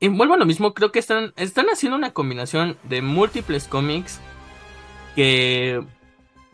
[0.00, 4.20] vuelvo a lo mismo, creo que están, están haciendo una combinación de múltiples cómics
[5.16, 5.82] que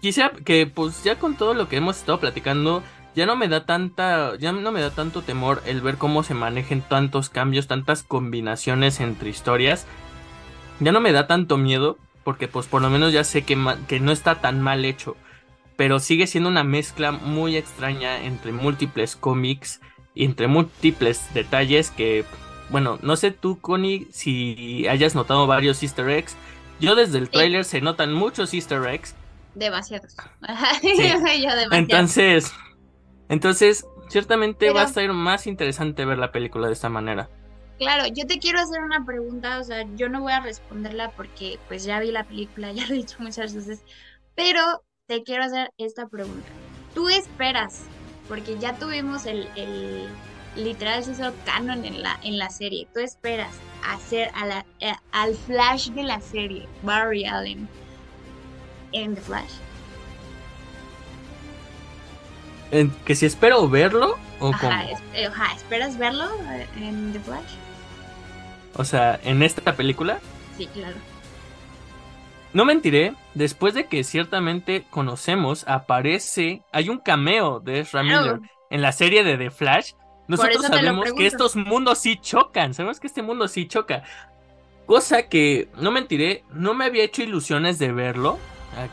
[0.01, 2.83] quisiera que pues ya con todo lo que hemos estado platicando
[3.15, 6.35] ya no me da tanta ya no me da tanto temor el ver cómo se
[6.35, 9.87] manejen tantos cambios tantas combinaciones entre historias
[10.81, 13.57] ya no me da tanto miedo porque pues por lo menos ya sé que,
[13.87, 15.17] que no está tan mal hecho
[15.77, 19.81] pero sigue siendo una mezcla muy extraña entre múltiples cómics
[20.15, 22.25] entre múltiples detalles que,
[22.71, 26.37] bueno, no sé tú, Connie, si hayas notado varios easter eggs.
[26.81, 29.15] Yo desde el tráiler se notan muchos easter eggs.
[29.55, 30.17] Demasiados.
[31.73, 32.53] Entonces,
[33.29, 37.31] entonces, ciertamente va a ser más interesante ver la película de esta manera.
[37.79, 41.59] Claro, yo te quiero hacer una pregunta, o sea, yo no voy a responderla porque
[41.69, 43.83] pues ya vi la película, ya lo he dicho muchas veces,
[44.35, 46.49] pero te quiero hacer esta pregunta.
[46.95, 47.83] ¿Tú esperas
[48.29, 50.09] porque ya tuvimos el, el
[50.57, 52.87] literal se hizo canon en la, en la serie.
[52.93, 53.53] Tú esperas
[53.87, 57.69] hacer a la, eh, al Flash de la serie, Barry Allen,
[58.93, 59.53] en The Flash.
[63.05, 64.85] ¿Que si espero verlo o ajá,
[65.15, 67.64] eh, ajá, ¿esperas verlo eh, en The Flash?
[68.77, 70.19] O sea, ¿en esta película?
[70.57, 70.97] Sí, claro.
[72.53, 78.81] No mentiré, después de que ciertamente conocemos, aparece, hay un cameo de Ezra Miller en
[78.81, 79.93] la serie de The Flash.
[80.29, 84.05] Nosotros sabemos que estos mundos sí chocan, sabemos que este mundo sí choca.
[84.87, 88.39] Cosa que, no mentiré, no me había hecho ilusiones de verlo.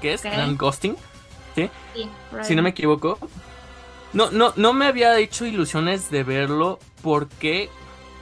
[0.01, 0.25] ¿Qué es?
[0.25, 0.55] Okay.
[0.55, 0.95] Ghosting.
[1.55, 1.69] ¿Sí?
[2.43, 3.19] si no me equivoco.
[4.13, 7.69] No, no, no me había hecho ilusiones de verlo porque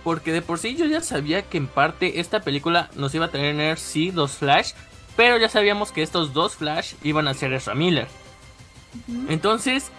[0.04, 3.32] porque de por sí yo ya sabía que en parte esta película nos iba a
[3.32, 4.72] tener sí dos Flash,
[5.16, 8.08] pero ya sabíamos que estos dos Flash iban a ser Ezra Miller.
[9.28, 9.92] Entonces,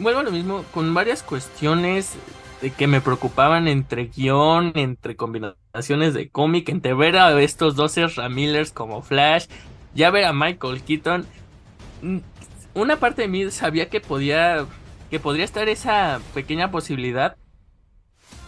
[0.00, 2.14] vuelvo a lo mismo, con varias cuestiones
[2.62, 7.96] de que me preocupaban entre guion, entre combinaciones de cómic, entre ver a estos dos
[7.96, 9.46] Ezra Millers como Flash,
[9.94, 11.26] ya ver a Michael Keaton.
[12.02, 12.18] Mm,
[12.74, 14.66] una parte de mí sabía que podía
[15.10, 17.36] que podría estar esa pequeña posibilidad,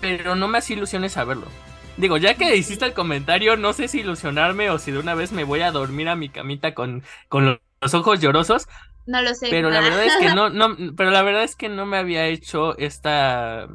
[0.01, 1.47] pero no me hacía ilusiones saberlo.
[1.97, 5.33] Digo, ya que hiciste el comentario, no sé si ilusionarme o si de una vez
[5.33, 8.69] me voy a dormir a mi camita con, con los ojos llorosos.
[9.07, 9.49] No lo sé.
[9.51, 12.27] Pero la verdad es que no, no, pero la verdad es que no me había
[12.27, 13.69] hecho esta.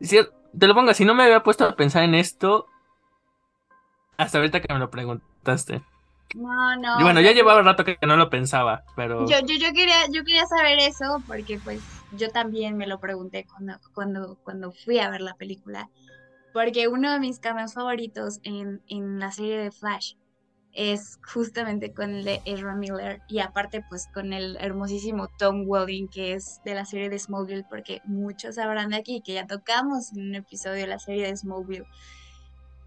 [0.00, 2.66] te lo pongo, si no me había puesto a pensar en esto
[4.16, 5.82] hasta ahorita que me lo preguntaste.
[6.34, 7.00] No, no.
[7.00, 9.26] Y bueno, ya llevaba rato que no lo pensaba, pero.
[9.28, 11.80] Yo, yo, yo quería, yo quería saber eso, porque pues
[12.16, 15.90] yo también me lo pregunté cuando, cuando, cuando fui a ver la película.
[16.52, 20.14] Porque uno de mis cameos favoritos en, en la serie de Flash
[20.72, 26.08] es justamente con el de Ezra Miller y aparte pues con el hermosísimo Tom Welling
[26.08, 30.12] que es de la serie de Smallville porque muchos sabrán de aquí que ya tocamos
[30.12, 31.86] en un episodio de la serie de Smallville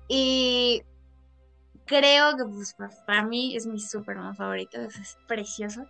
[0.08, 0.82] y
[1.86, 5.86] creo que pues para mí es mi Superman favorito es precioso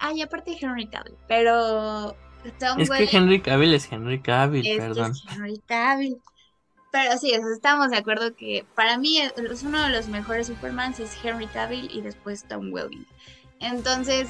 [0.00, 2.14] ah aparte de Henry Cavill pero
[2.58, 6.20] Tom es que Henry Cavill es Henry Cavill perdón es Henry Cavill
[6.90, 11.16] pero sí, estamos de acuerdo que para mí es uno de los mejores Supermans es
[11.22, 13.06] Henry Cavill y después Tom Welling.
[13.60, 14.28] Entonces,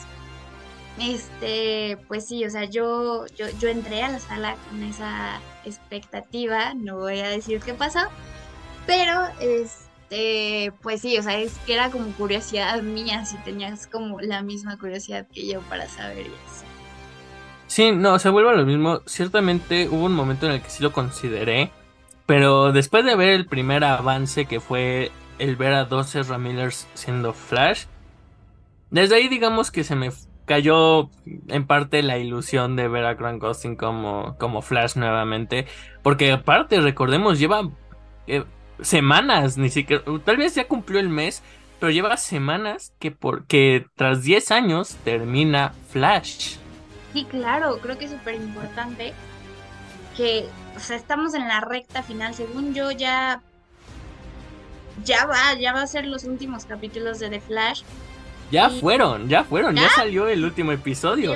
[0.98, 6.74] este, pues sí, o sea, yo, yo, yo entré a la sala con esa expectativa,
[6.74, 8.00] no voy a decir qué pasó,
[8.86, 13.86] pero es, este, pues sí, o sea, es que era como curiosidad mía, si tenías
[13.86, 16.67] como la misma curiosidad que yo para saber eso.
[17.68, 19.02] Sí, no, se vuelve lo mismo.
[19.06, 21.70] Ciertamente hubo un momento en el que sí lo consideré,
[22.26, 27.32] pero después de ver el primer avance que fue el ver a 12 Ramillers siendo
[27.34, 27.84] Flash,
[28.90, 30.10] desde ahí digamos que se me
[30.46, 35.66] cayó en parte la ilusión de ver a Grant Gustin como, como Flash nuevamente,
[36.02, 37.68] porque aparte, recordemos, lleva
[38.26, 38.44] eh,
[38.80, 41.42] semanas, ni siquiera, tal vez ya cumplió el mes,
[41.78, 46.56] pero lleva semanas que, porque tras 10 años termina Flash.
[47.12, 49.14] Sí, claro, creo que es súper importante
[50.16, 50.46] que,
[50.76, 53.40] o sea, estamos en la recta final, según yo ya,
[55.04, 57.82] ya va, ya va a ser los últimos capítulos de The Flash.
[58.50, 59.90] Ya fueron, ya fueron, ¿Ya?
[59.90, 61.34] salió el último episodio.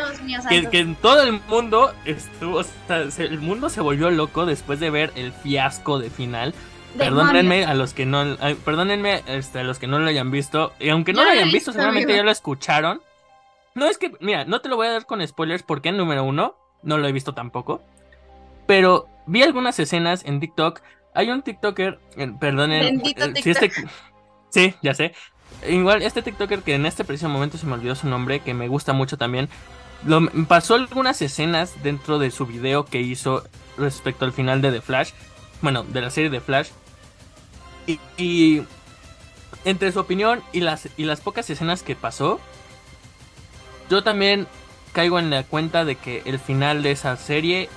[0.48, 4.90] que, que todo el mundo estuvo, o sea, el mundo se volvió loco después de
[4.90, 6.54] ver el fiasco de final.
[6.96, 10.90] Perdónenme a los que no, perdónenme este, a los que no lo hayan visto, y
[10.90, 13.00] aunque no lo hayan visto, seguramente ya lo escucharon.
[13.74, 16.56] No es que, mira, no te lo voy a dar con spoilers porque número uno,
[16.82, 17.82] no lo he visto tampoco.
[18.66, 20.80] Pero vi algunas escenas en TikTok.
[21.14, 21.98] Hay un TikToker,
[22.40, 23.70] perdonen, eh, si este,
[24.50, 25.14] sí, ya sé.
[25.68, 28.68] Igual, este TikToker que en este preciso momento se me olvidó su nombre, que me
[28.68, 29.48] gusta mucho también,
[30.06, 33.44] lo, pasó algunas escenas dentro de su video que hizo
[33.76, 35.12] respecto al final de The Flash,
[35.60, 36.70] bueno, de la serie de Flash.
[37.86, 38.62] Y, y,
[39.64, 42.40] entre su opinión y las, y las pocas escenas que pasó,
[43.92, 44.46] yo también
[44.94, 47.68] caigo en la cuenta de que el final de esa serie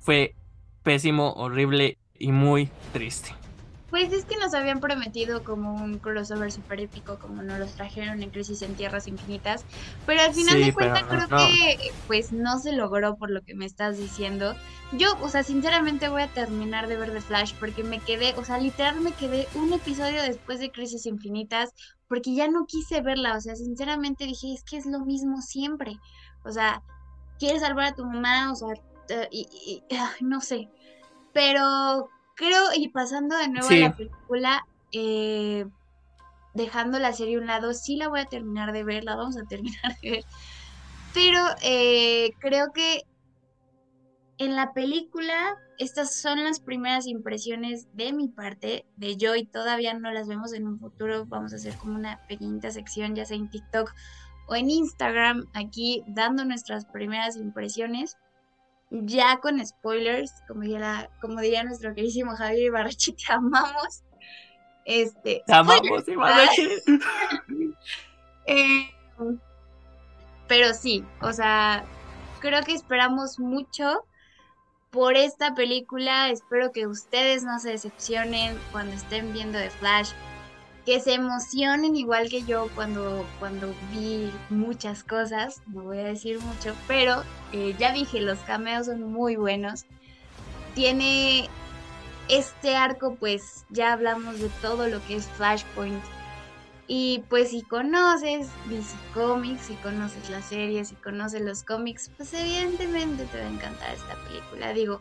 [0.00, 0.34] fue
[0.82, 3.34] pésimo, horrible y muy triste.
[3.88, 8.22] Pues es que nos habían prometido como un crossover super épico, como nos los trajeron
[8.22, 9.64] en Crisis en Tierras Infinitas,
[10.04, 13.64] pero al final de cuentas creo que pues no se logró por lo que me
[13.64, 14.54] estás diciendo.
[14.92, 18.44] Yo, o sea, sinceramente voy a terminar de ver The Flash porque me quedé, o
[18.44, 21.70] sea, literal me quedé un episodio después de Crisis Infinitas
[22.08, 25.98] porque ya no quise verla, o sea, sinceramente dije, es que es lo mismo siempre.
[26.44, 26.82] O sea,
[27.38, 28.68] quieres salvar a tu mamá, o sea,
[29.08, 29.82] eh, y,
[30.20, 30.68] no sé.
[31.32, 35.66] Pero creo, y pasando de nuevo a la película, eh,
[36.54, 39.36] dejando la serie a un lado, sí la voy a terminar de ver, la vamos
[39.36, 40.24] a terminar de ver.
[41.12, 43.02] Pero eh, creo que
[44.38, 49.94] en la película, estas son las primeras impresiones de mi parte, de yo, y todavía
[49.94, 51.24] no las vemos en un futuro.
[51.26, 53.92] Vamos a hacer como una pequeñita sección, ya sea en TikTok
[54.48, 58.16] o en Instagram, aquí dando nuestras primeras impresiones
[58.90, 64.02] ya con spoilers, como diría, como diría nuestro queridísimo Javier Ibarrachi, te amamos.
[64.84, 66.68] Este, te amamos, Ibarrachi.
[68.46, 68.90] eh,
[70.46, 71.84] pero sí, o sea,
[72.40, 74.04] creo que esperamos mucho
[74.96, 76.30] por esta película.
[76.30, 80.12] Espero que ustedes no se decepcionen cuando estén viendo The Flash
[80.86, 86.38] que se emocionen igual que yo cuando, cuando vi muchas cosas, no voy a decir
[86.40, 89.84] mucho, pero eh, ya dije, los cameos son muy buenos.
[90.74, 91.50] Tiene
[92.28, 96.02] este arco, pues ya hablamos de todo lo que es Flashpoint.
[96.88, 102.32] Y pues si conoces DC Comics, si conoces las series, si conoces los cómics, pues
[102.32, 104.72] evidentemente te va a encantar esta película.
[104.72, 105.00] Digo,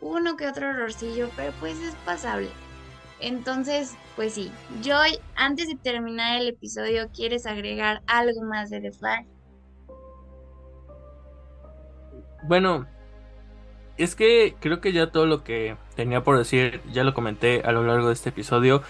[0.00, 2.50] uno que otro horrorcillo, pero pues es pasable.
[3.20, 8.92] Entonces, pues sí, Joy, antes de terminar el episodio, ¿quieres agregar algo más de The
[8.92, 9.26] Flash?
[12.46, 12.86] Bueno,
[13.96, 17.72] es que creo que ya todo lo que tenía por decir, ya lo comenté a
[17.72, 18.82] lo largo de este episodio.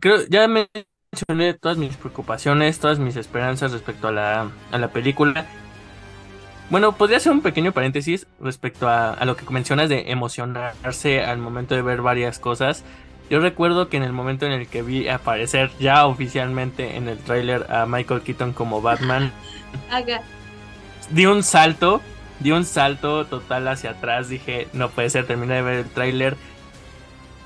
[0.00, 5.46] Creo, ya mencioné todas mis preocupaciones, todas mis esperanzas respecto a la, a la película.
[6.70, 11.74] Bueno, podría hacer un pequeño paréntesis respecto a, lo que mencionas de emocionarse al momento
[11.74, 12.84] de ver varias cosas.
[13.30, 17.18] Yo recuerdo que en el momento en el que vi aparecer ya oficialmente en el
[17.18, 19.32] tráiler a Michael Keaton como Batman,
[21.10, 22.02] di un salto,
[22.40, 26.36] di un salto total hacia atrás, dije, no puede ser, terminé de ver el tráiler.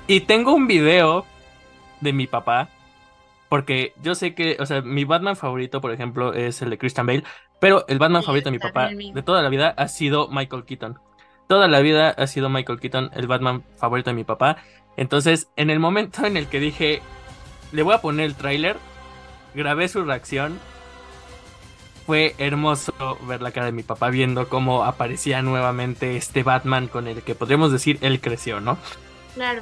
[0.07, 1.25] Y tengo un video
[2.03, 2.69] de mi papá,
[3.49, 7.05] porque yo sé que, o sea, mi Batman favorito, por ejemplo, es el de Christian
[7.05, 7.23] Bale,
[7.59, 10.99] pero el Batman favorito de mi papá de toda la vida ha sido Michael Keaton.
[11.47, 14.57] Toda la vida ha sido Michael Keaton el Batman favorito de mi papá.
[14.97, 17.01] Entonces, en el momento en el que dije,
[17.71, 18.77] le voy a poner el tráiler,
[19.53, 20.59] grabé su reacción.
[22.05, 22.93] Fue hermoso
[23.27, 27.33] ver la cara de mi papá viendo cómo aparecía nuevamente este Batman con el que
[27.33, 28.77] podríamos decir él creció, ¿no?
[29.35, 29.61] Claro.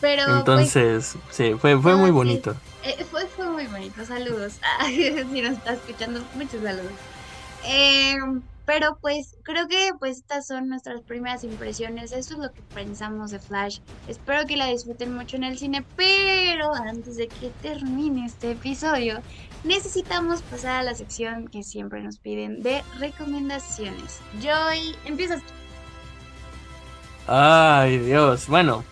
[0.00, 2.54] Pero pues, entonces, sí, fue, fue muy bonito.
[2.82, 4.58] Eh, fue, fue muy bonito, saludos.
[4.86, 6.92] si nos está escuchando, muchos saludos.
[7.66, 8.16] Eh,
[8.70, 13.32] pero pues creo que pues estas son nuestras primeras impresiones, eso es lo que pensamos
[13.32, 13.80] de Flash.
[14.06, 19.22] Espero que la disfruten mucho en el cine, pero antes de que termine este episodio,
[19.64, 24.20] necesitamos pasar a la sección que siempre nos piden de recomendaciones.
[24.40, 25.52] Joy, empiezas tú.
[27.26, 28.46] Ay, Dios.
[28.46, 28.84] Bueno,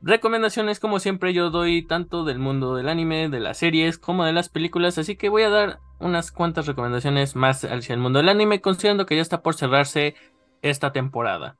[0.00, 4.32] recomendaciones como siempre yo doy tanto del mundo del anime, de las series, como de
[4.32, 8.28] las películas, así que voy a dar unas cuantas recomendaciones más hacia el mundo del
[8.28, 10.14] anime, considerando que ya está por cerrarse
[10.62, 11.56] esta temporada.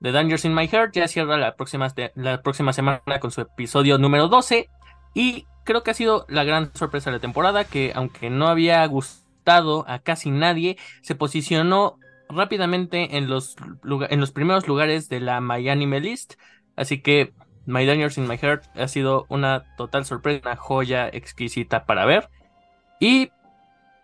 [0.00, 3.98] The Dangers in My Heart ya cierra la próxima, la próxima semana con su episodio
[3.98, 4.68] número 12
[5.14, 8.84] y creo que ha sido la gran sorpresa de la temporada que aunque no había
[8.86, 11.98] gustado a casi nadie, se posicionó
[12.28, 16.34] rápidamente en los, en los primeros lugares de la My Anime List,
[16.76, 17.32] así que
[17.66, 22.28] My Dangers in My Heart ha sido una total sorpresa, una joya exquisita para ver.
[23.00, 23.30] Y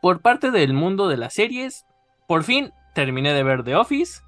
[0.00, 1.86] por parte del mundo de las series,
[2.26, 4.20] por fin terminé de ver The Office.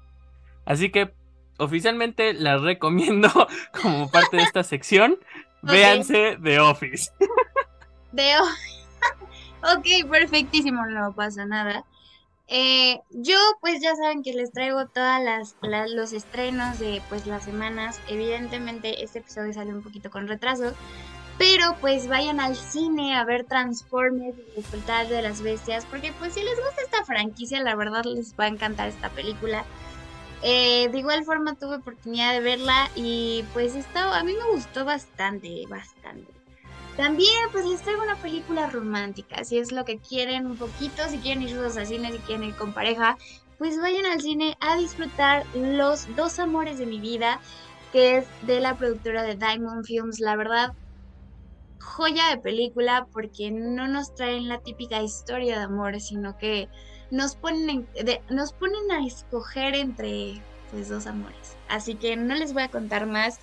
[0.65, 1.13] Así que
[1.57, 3.29] oficialmente la recomiendo
[3.81, 5.19] como parte de esta sección.
[5.61, 7.11] Véanse The Office.
[8.15, 8.37] The
[9.75, 11.85] ok, perfectísimo, no pasa nada.
[12.47, 15.55] Eh, yo pues ya saben que les traigo todas las,
[15.89, 17.99] los estrenos de pues las semanas.
[18.07, 20.73] Evidentemente este episodio sale un poquito con retraso,
[21.37, 26.33] pero pues vayan al cine a ver Transformers y Despertar de las Bestias, porque pues
[26.33, 29.65] si les gusta esta franquicia, la verdad les va a encantar esta película.
[30.43, 34.85] Eh, de igual forma tuve oportunidad de verla y pues estaba, a mí me gustó
[34.85, 36.34] bastante, bastante.
[36.97, 41.17] También pues les traigo una película romántica, si es lo que quieren un poquito, si
[41.17, 43.17] quieren ir al cine, si quieren ir con pareja,
[43.57, 47.41] pues vayan al cine a disfrutar Los dos amores de mi vida,
[47.91, 50.19] que es de la productora de Diamond Films.
[50.19, 50.71] La verdad,
[51.79, 56.69] joya de película porque no nos traen la típica historia de amor, sino que
[57.11, 57.87] nos ponen,
[58.29, 60.41] nos ponen a escoger entre
[60.71, 61.57] pues dos amores.
[61.67, 63.39] Así que no les voy a contar más.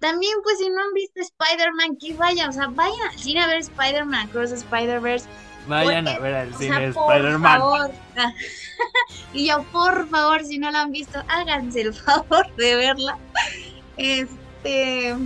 [0.00, 3.46] También, pues, si no han visto Spider-Man, que vayan, o sea, vayan al cine a
[3.46, 5.26] ver Spider-Man Cross Spider-Verse.
[5.66, 7.60] Vayan a ver al cine Spider-Man.
[9.32, 13.18] y yo, por favor, si no la han visto, háganse el favor de verla.
[13.96, 15.16] Este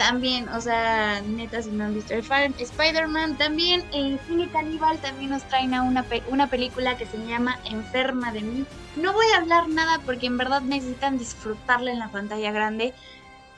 [0.00, 5.42] también, o sea, neta, si no han visto Spider-Man, también en Cine Caníbal también nos
[5.42, 8.64] traen a una, una película que se llama Enferma de mí.
[8.96, 12.94] No voy a hablar nada porque en verdad necesitan disfrutarla en la pantalla grande.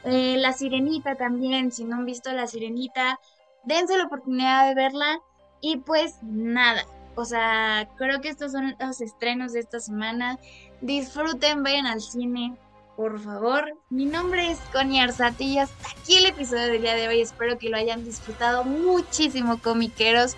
[0.05, 3.21] Eh, la Sirenita también, si no han visto La Sirenita,
[3.65, 5.21] dense la oportunidad de verla.
[5.61, 6.85] Y pues nada,
[7.15, 10.39] o sea, creo que estos son los estrenos de esta semana.
[10.81, 12.57] Disfruten, vayan al cine,
[12.97, 13.77] por favor.
[13.91, 17.21] Mi nombre es Connie Arzate y aquí el episodio del día de hoy.
[17.21, 20.37] Espero que lo hayan disfrutado muchísimo, comiqueros.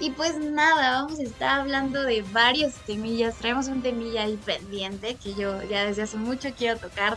[0.00, 3.36] Y pues nada, vamos a estar hablando de varios temillas.
[3.36, 7.16] Traemos un temilla ahí pendiente que yo ya desde hace mucho quiero tocar.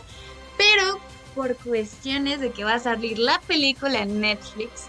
[0.56, 1.00] Pero
[1.38, 4.88] por cuestiones de que va a salir la película en Netflix,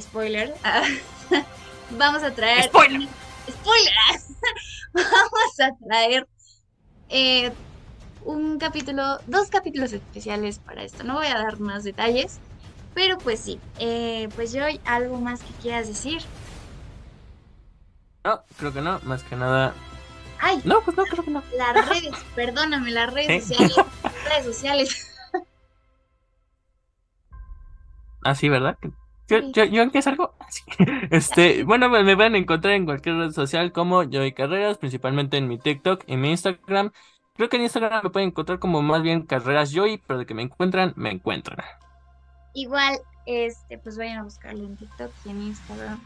[0.00, 0.54] spoiler,
[1.90, 2.64] vamos a traer...
[2.64, 3.06] Spoiler.
[3.50, 3.92] Spoiler.
[4.94, 6.26] vamos a traer...
[7.10, 7.52] Eh,
[8.24, 11.04] un capítulo, dos capítulos especiales para esto.
[11.04, 12.38] No voy a dar más detalles,
[12.94, 13.60] pero pues sí.
[13.78, 16.22] Eh, pues yo, ¿algo más que quieras decir?
[18.24, 19.74] No, creo que no, más que nada.
[20.40, 21.42] Ay, no, pues no, creo que no.
[21.58, 23.76] Las redes, perdóname, las redes sociales.
[24.26, 25.13] redes sociales.
[28.24, 28.78] Ah, sí, ¿verdad?
[29.28, 30.34] Yo, yo, yo, ¿en qué salgo?
[31.10, 35.48] Este, bueno, me, van a encontrar en cualquier red social como Joy Carreras, principalmente en
[35.48, 36.90] mi TikTok y mi Instagram.
[37.36, 40.34] Creo que en Instagram me pueden encontrar como más bien Carreras Joy, pero de que
[40.34, 41.58] me encuentran, me encuentran.
[42.54, 46.00] Igual, este, pues vayan a buscarlo en TikTok y en Instagram.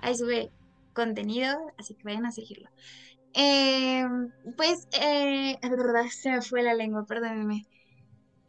[0.00, 0.50] Ahí sube
[0.92, 2.68] contenido, así que vayan a seguirlo.
[3.34, 4.04] Eh,
[4.56, 7.66] pues, eh, verdad, se me fue la lengua, perdónenme.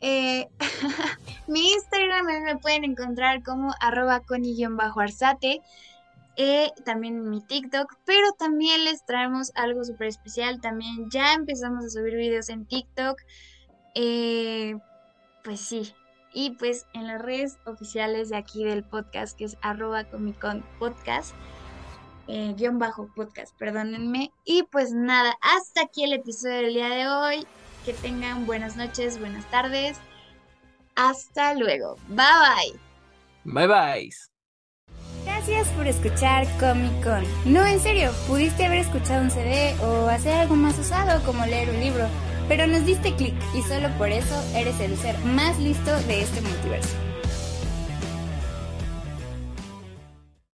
[0.06, 0.50] Eh,
[1.48, 5.62] mi Instagram me pueden encontrar como arroba coni-arzate.
[6.36, 10.60] Eh, también mi TikTok, pero también les traemos algo súper especial.
[10.60, 13.18] También ya empezamos a subir videos en TikTok.
[13.96, 14.76] Eh,
[15.44, 15.94] pues sí.
[16.34, 20.66] Y pues en las redes oficiales de aquí del podcast, que es arroba Comic Con
[20.80, 21.34] Podcast,
[22.28, 24.34] eh, bajo podcast, perdónenme.
[24.44, 27.48] Y pues nada, hasta aquí el episodio del día de hoy.
[27.86, 29.98] Que tengan buenas noches, buenas tardes.
[30.96, 31.98] Hasta luego.
[32.08, 32.78] Bye
[33.44, 33.68] Bye bye.
[33.68, 34.10] bye.
[35.26, 37.24] Gracias por escuchar Comic Con.
[37.46, 41.70] No, en serio, pudiste haber escuchado un CD o hacer algo más usado como leer
[41.70, 42.08] un libro,
[42.48, 46.42] pero nos diste clic y solo por eso eres el ser más listo de este
[46.42, 46.96] multiverso.